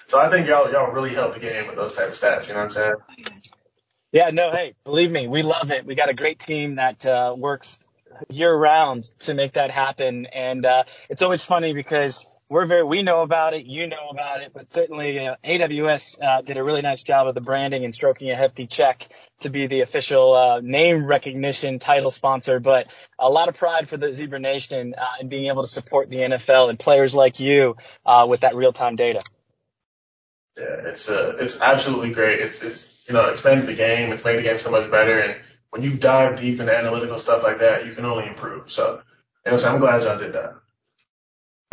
So 0.07 0.19
I 0.19 0.29
think 0.29 0.47
y'all 0.47 0.71
y'all 0.71 0.91
really 0.91 1.15
help 1.15 1.33
the 1.33 1.39
game 1.39 1.65
with 1.65 1.77
those 1.77 1.93
type 1.93 2.09
of 2.09 2.13
stats. 2.13 2.47
You 2.47 2.53
know 2.53 2.65
what 2.65 2.65
I'm 2.65 2.71
saying? 2.71 2.93
Yeah. 4.11 4.29
No. 4.29 4.51
Hey, 4.51 4.75
believe 4.83 5.11
me, 5.11 5.27
we 5.27 5.41
love 5.41 5.71
it. 5.71 5.85
We 5.85 5.95
got 5.95 6.09
a 6.09 6.13
great 6.13 6.39
team 6.39 6.75
that 6.75 7.03
uh, 7.07 7.35
works 7.35 7.77
year 8.29 8.55
round 8.55 9.07
to 9.21 9.33
make 9.33 9.53
that 9.53 9.71
happen, 9.71 10.27
and 10.27 10.63
uh, 10.65 10.83
it's 11.09 11.23
always 11.23 11.43
funny 11.43 11.73
because 11.73 12.25
we're 12.49 12.67
very, 12.67 12.83
we 12.83 13.01
know 13.01 13.21
about 13.21 13.53
it, 13.53 13.65
you 13.65 13.87
know 13.87 14.09
about 14.11 14.41
it, 14.41 14.51
but 14.53 14.71
certainly 14.71 15.19
uh, 15.19 15.35
AWS 15.43 16.21
uh, 16.21 16.41
did 16.41 16.57
a 16.57 16.63
really 16.63 16.81
nice 16.81 17.01
job 17.01 17.27
of 17.27 17.33
the 17.33 17.41
branding 17.41 17.83
and 17.83 17.93
stroking 17.93 18.29
a 18.29 18.35
hefty 18.35 18.67
check 18.67 19.07
to 19.41 19.49
be 19.49 19.65
the 19.65 19.81
official 19.81 20.33
uh, 20.33 20.59
name 20.61 21.05
recognition 21.05 21.79
title 21.79 22.11
sponsor. 22.11 22.59
But 22.59 22.87
a 23.17 23.29
lot 23.29 23.49
of 23.49 23.55
pride 23.55 23.89
for 23.89 23.97
the 23.97 24.13
Zebra 24.13 24.39
Nation 24.39 24.93
uh, 24.95 25.21
in 25.21 25.27
being 25.27 25.47
able 25.47 25.63
to 25.63 25.69
support 25.69 26.09
the 26.09 26.17
NFL 26.17 26.69
and 26.69 26.77
players 26.77 27.15
like 27.15 27.39
you 27.39 27.77
uh, 28.05 28.27
with 28.29 28.41
that 28.41 28.55
real 28.55 28.73
time 28.73 28.95
data. 28.95 29.21
Yeah, 30.55 30.87
it's 30.89 31.09
uh, 31.09 31.35
it's 31.39 31.59
absolutely 31.59 32.11
great. 32.11 32.39
It's 32.39 32.61
it's 32.61 33.01
you 33.07 33.13
know 33.13 33.29
expanded 33.29 33.67
the 33.67 33.75
game. 33.75 34.13
It's 34.13 34.23
made 34.23 34.37
the 34.37 34.43
game 34.43 34.59
so 34.59 34.71
much 34.71 34.89
better. 34.89 35.19
And 35.19 35.41
when 35.71 35.81
you 35.81 35.97
dive 35.97 36.39
deep 36.39 36.59
into 36.59 36.73
analytical 36.73 37.19
stuff 37.19 37.43
like 37.43 37.59
that, 37.59 37.85
you 37.85 37.93
can 37.93 38.05
only 38.05 38.27
improve. 38.27 38.71
So, 38.71 39.01
so 39.45 39.69
I'm 39.69 39.79
glad 39.81 40.03
y'all 40.03 40.17
did 40.17 40.33
that. 40.33 40.55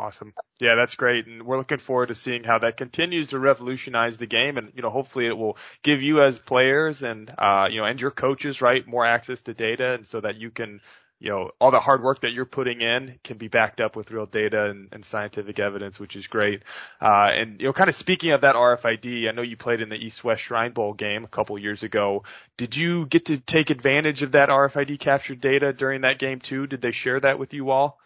Awesome. 0.03 0.35
Yeah, 0.59 0.75
that's 0.75 0.97
great. 0.97 1.29
And 1.29 1.45
we're 1.45 1.59
looking 1.59 1.79
forward 1.79 2.09
to 2.09 2.17
seeing 2.17 2.43
how 2.43 2.59
that 2.59 2.77
continues 2.77 3.29
to 3.29 3.39
revolutionize 3.39 4.19
the 4.19 4.27
game. 4.27 4.59
And, 4.59 4.73
you 4.75 4.83
know, 4.83 4.91
hopefully 4.91 5.27
it 5.27 5.39
will 5.39 5.57
give 5.85 6.03
you 6.03 6.23
as 6.23 6.41
players 6.41 7.05
and, 7.05 7.33
uh, 7.39 7.69
you 7.71 7.81
know, 7.81 7.87
and 7.87 8.01
your 8.01 8.11
coaches, 8.11 8.61
right, 8.61 8.85
more 8.85 9.07
access 9.07 9.43
to 9.43 9.55
data 9.55 9.93
and 9.93 10.05
so 10.05 10.21
that 10.21 10.39
you 10.39 10.51
can, 10.51 10.81
you 11.21 11.31
know, 11.31 11.53
all 11.61 11.71
the 11.71 11.79
hard 11.79 12.03
work 12.03 12.23
that 12.23 12.33
you're 12.33 12.45
putting 12.45 12.81
in 12.81 13.21
can 13.23 13.39
be 13.39 13.47
backed 13.47 13.81
up 13.81 13.95
with 13.95 14.11
real 14.11 14.27
data 14.27 14.71
and, 14.71 14.89
and 14.91 15.05
scientific 15.05 15.61
evidence, 15.61 16.01
which 16.01 16.17
is 16.17 16.27
great. 16.27 16.65
Uh, 17.01 17.29
and, 17.31 17.61
you 17.61 17.67
know, 17.69 17.73
kind 17.73 17.89
of 17.89 17.95
speaking 17.95 18.33
of 18.33 18.41
that 18.41 18.57
RFID, 18.57 19.29
I 19.29 19.33
know 19.33 19.43
you 19.43 19.57
played 19.57 19.81
in 19.81 19.89
the 19.89 19.95
East 19.95 20.25
West 20.25 20.43
Shrine 20.43 20.73
Bowl 20.73 20.95
game 20.95 21.23
a 21.23 21.29
couple 21.29 21.57
years 21.61 21.85
ago. 21.85 22.25
Did 22.57 22.77
you 22.77 23.07
get 23.07 23.27
to 23.27 23.39
take 23.39 23.71
advantage 23.71 24.23
of 24.23 24.33
that 24.33 24.49
RFID 24.49 24.99
captured 24.99 25.41
data 25.41 25.73
during 25.73 26.01
that 26.01 26.19
game 26.19 26.41
too? 26.41 26.67
Did 26.67 26.83
they 26.83 26.91
share 26.91 27.21
that 27.21 27.39
with 27.39 27.55
you 27.55 27.71
all? 27.71 28.01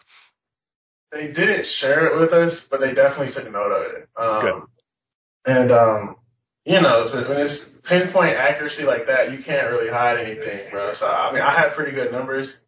They 1.16 1.28
didn't 1.28 1.66
share 1.66 2.06
it 2.06 2.18
with 2.18 2.32
us, 2.32 2.60
but 2.60 2.80
they 2.80 2.94
definitely 2.94 3.32
took 3.32 3.50
note 3.50 3.72
of 3.72 3.92
it. 3.92 4.08
Um, 4.16 4.40
Good. 4.40 4.62
And, 5.46 5.72
um, 5.72 6.16
you 6.64 6.80
know, 6.80 7.06
so 7.06 7.28
when 7.28 7.38
it's 7.38 7.64
pinpoint 7.84 8.36
accuracy 8.36 8.84
like 8.84 9.06
that, 9.06 9.32
you 9.32 9.42
can't 9.42 9.70
really 9.70 9.88
hide 9.88 10.18
anything, 10.18 10.70
bro. 10.70 10.92
So, 10.92 11.08
I 11.08 11.32
mean, 11.32 11.42
I 11.42 11.50
had 11.50 11.74
pretty 11.74 11.92
good 11.92 12.10
numbers, 12.10 12.58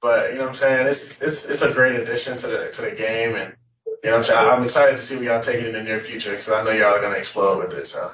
but 0.00 0.30
you 0.32 0.36
know 0.36 0.44
what 0.44 0.50
I'm 0.50 0.54
saying? 0.54 0.86
It's, 0.86 1.14
it's, 1.20 1.44
it's 1.44 1.62
a 1.62 1.72
great 1.72 2.00
addition 2.00 2.38
to 2.38 2.46
the, 2.46 2.70
to 2.70 2.82
the 2.82 2.92
game. 2.92 3.34
And, 3.34 3.54
you 4.02 4.10
know 4.10 4.12
what 4.12 4.18
I'm 4.18 4.24
saying? 4.24 4.38
I'm 4.38 4.64
excited 4.64 4.96
to 4.96 5.02
see 5.02 5.16
what 5.16 5.24
y'all 5.24 5.42
take 5.42 5.60
it 5.60 5.66
in 5.66 5.74
the 5.74 5.82
near 5.82 6.00
future 6.00 6.30
because 6.30 6.48
I 6.48 6.64
know 6.64 6.70
y'all 6.70 6.94
are 6.94 7.00
going 7.00 7.12
to 7.12 7.18
explode 7.18 7.58
with 7.58 7.72
it. 7.78 7.86
So. 7.86 8.12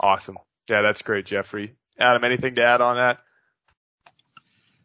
Awesome. 0.00 0.38
Yeah, 0.70 0.82
that's 0.82 1.02
great, 1.02 1.26
Jeffrey. 1.26 1.74
Adam, 1.98 2.24
anything 2.24 2.54
to 2.54 2.62
add 2.62 2.80
on 2.80 2.96
that? 2.96 3.18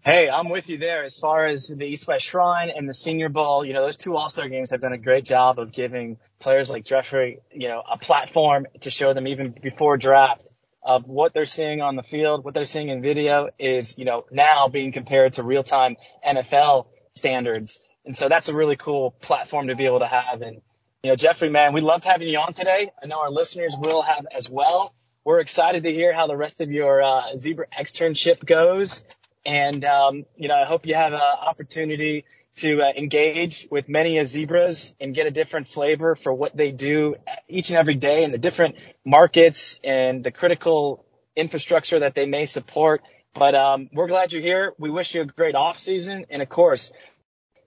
Hey, 0.08 0.30
I'm 0.30 0.48
with 0.48 0.70
you 0.70 0.78
there. 0.78 1.04
As 1.04 1.18
far 1.18 1.48
as 1.48 1.68
the 1.68 1.84
East 1.84 2.08
West 2.08 2.24
Shrine 2.24 2.70
and 2.74 2.88
the 2.88 2.94
Senior 2.94 3.28
Bowl, 3.28 3.66
you 3.66 3.74
know, 3.74 3.82
those 3.82 3.98
two 3.98 4.16
All-Star 4.16 4.48
games 4.48 4.70
have 4.70 4.80
done 4.80 4.94
a 4.94 4.98
great 4.98 5.26
job 5.26 5.60
of 5.60 5.74
giving 5.74 6.18
players 6.40 6.70
like 6.70 6.86
Jeffrey, 6.86 7.42
you 7.52 7.68
know, 7.68 7.84
a 7.92 7.98
platform 7.98 8.68
to 8.80 8.90
show 8.90 9.14
them 9.14 9.28
even 9.28 9.54
before 9.62 9.98
draft 9.98 10.48
of 10.82 11.06
what 11.10 11.34
they're 11.34 11.44
seeing 11.44 11.82
on 11.82 11.98
the 11.98 12.04
field, 12.04 12.46
what 12.46 12.54
they're 12.54 12.64
seeing 12.64 12.88
in 12.88 13.02
video 13.02 13.50
is, 13.60 13.98
you 13.98 14.06
know, 14.06 14.24
now 14.32 14.70
being 14.70 14.94
compared 14.94 15.34
to 15.34 15.44
real-time 15.44 15.98
NFL 16.26 16.88
standards. 17.14 17.78
And 18.06 18.16
so 18.16 18.30
that's 18.30 18.48
a 18.48 18.56
really 18.56 18.78
cool 18.78 19.12
platform 19.12 19.68
to 19.68 19.76
be 19.76 19.88
able 19.88 20.00
to 20.00 20.08
have. 20.08 20.42
And, 20.42 20.62
you 21.04 21.12
know, 21.12 21.18
Jeffrey, 21.18 21.50
man, 21.50 21.74
we 21.74 21.82
loved 21.82 22.06
having 22.06 22.30
you 22.30 22.40
on 22.40 22.54
today. 22.54 22.92
I 23.04 23.08
know 23.08 23.20
our 23.20 23.30
listeners 23.30 23.76
will 23.78 24.04
have 24.04 24.26
as 24.34 24.50
well. 24.50 24.94
We're 25.26 25.42
excited 25.42 25.84
to 25.84 25.92
hear 25.92 26.14
how 26.14 26.28
the 26.28 26.38
rest 26.38 26.62
of 26.62 26.72
your 26.72 27.04
uh, 27.04 27.36
Zebra 27.36 27.66
externship 27.78 28.46
goes. 28.46 29.04
And, 29.46 29.86
um, 29.86 30.26
you 30.36 30.48
know, 30.48 30.56
I 30.56 30.66
hope 30.66 30.86
you 30.86 30.96
have 30.96 31.14
an 31.14 31.20
opportunity 31.20 32.26
to 32.58 32.82
uh, 32.82 32.92
engage 32.98 33.68
with 33.70 33.88
many 33.88 34.18
of 34.18 34.28
zebras 34.28 34.94
and 35.00 35.14
get 35.14 35.28
a 35.28 35.32
different 35.32 35.68
flavor 35.68 36.16
for 36.16 36.34
what 36.34 36.58
they 36.58 36.72
do 36.72 37.16
each 37.48 37.70
and 37.70 37.78
every 37.78 37.96
day 37.96 38.24
and 38.24 38.34
the 38.34 38.40
different 38.40 38.76
markets 39.06 39.80
and 39.84 40.24
the 40.24 40.32
critical 40.32 41.06
infrastructure 41.36 42.00
that 42.00 42.16
they 42.16 42.26
may 42.26 42.46
support. 42.46 43.04
But 43.36 43.54
um, 43.54 43.90
we're 43.94 44.08
glad 44.08 44.34
you're 44.34 44.42
here. 44.42 44.74
We 44.80 44.90
wish 44.90 45.14
you 45.14 45.22
a 45.22 45.26
great 45.26 45.54
off 45.54 45.78
season, 45.78 46.26
and 46.32 46.42
of 46.42 46.50
course, 46.50 46.92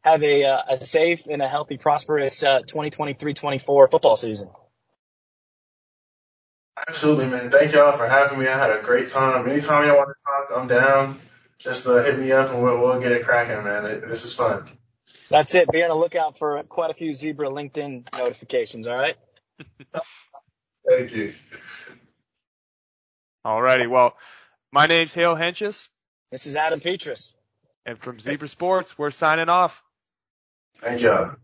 have 0.02 0.22
a, 0.22 0.44
uh, 0.44 0.62
a 0.70 0.84
safe 0.84 1.26
and 1.30 1.40
a 1.40 1.48
healthy, 1.48 1.78
prosperous 1.78 2.42
uh, 2.42 2.60
2023-24 2.62 3.90
football 3.90 4.16
season. 4.16 4.50
Absolutely, 6.88 7.26
man. 7.26 7.50
Thank 7.50 7.72
y'all 7.72 7.96
for 7.96 8.08
having 8.08 8.38
me. 8.38 8.48
I 8.48 8.58
had 8.58 8.76
a 8.76 8.82
great 8.82 9.08
time. 9.08 9.48
Anytime 9.48 9.86
y'all 9.86 9.98
want 9.98 10.08
to 10.08 10.22
talk, 10.24 10.58
I'm 10.58 10.66
down 10.66 11.20
just 11.60 11.86
uh, 11.86 12.02
hit 12.02 12.18
me 12.18 12.32
up 12.32 12.50
and 12.50 12.62
we'll, 12.62 12.78
we'll 12.78 13.00
get 13.00 13.12
it 13.12 13.24
cracking, 13.24 13.62
man. 13.62 13.84
It, 13.84 14.08
this 14.08 14.22
was 14.22 14.34
fun. 14.34 14.68
That's 15.28 15.54
it. 15.54 15.70
Be 15.70 15.82
on 15.82 15.88
the 15.88 15.94
lookout 15.94 16.38
for 16.38 16.62
quite 16.64 16.90
a 16.90 16.94
few 16.94 17.12
Zebra 17.12 17.48
LinkedIn 17.48 18.08
notifications. 18.16 18.86
All 18.86 18.96
right. 18.96 19.16
Thank 20.88 21.12
you. 21.12 21.34
All 23.44 23.60
righty. 23.60 23.86
Well, 23.86 24.16
my 24.72 24.86
name's 24.86 25.14
Hale 25.14 25.36
Hentges. 25.36 25.88
This 26.32 26.46
is 26.46 26.56
Adam 26.56 26.80
Petras. 26.80 27.34
And 27.86 27.98
from 27.98 28.18
Zebra 28.18 28.48
Sports, 28.48 28.98
we're 28.98 29.10
signing 29.10 29.48
off. 29.48 29.82
Thank 30.80 31.00
you. 31.02 31.36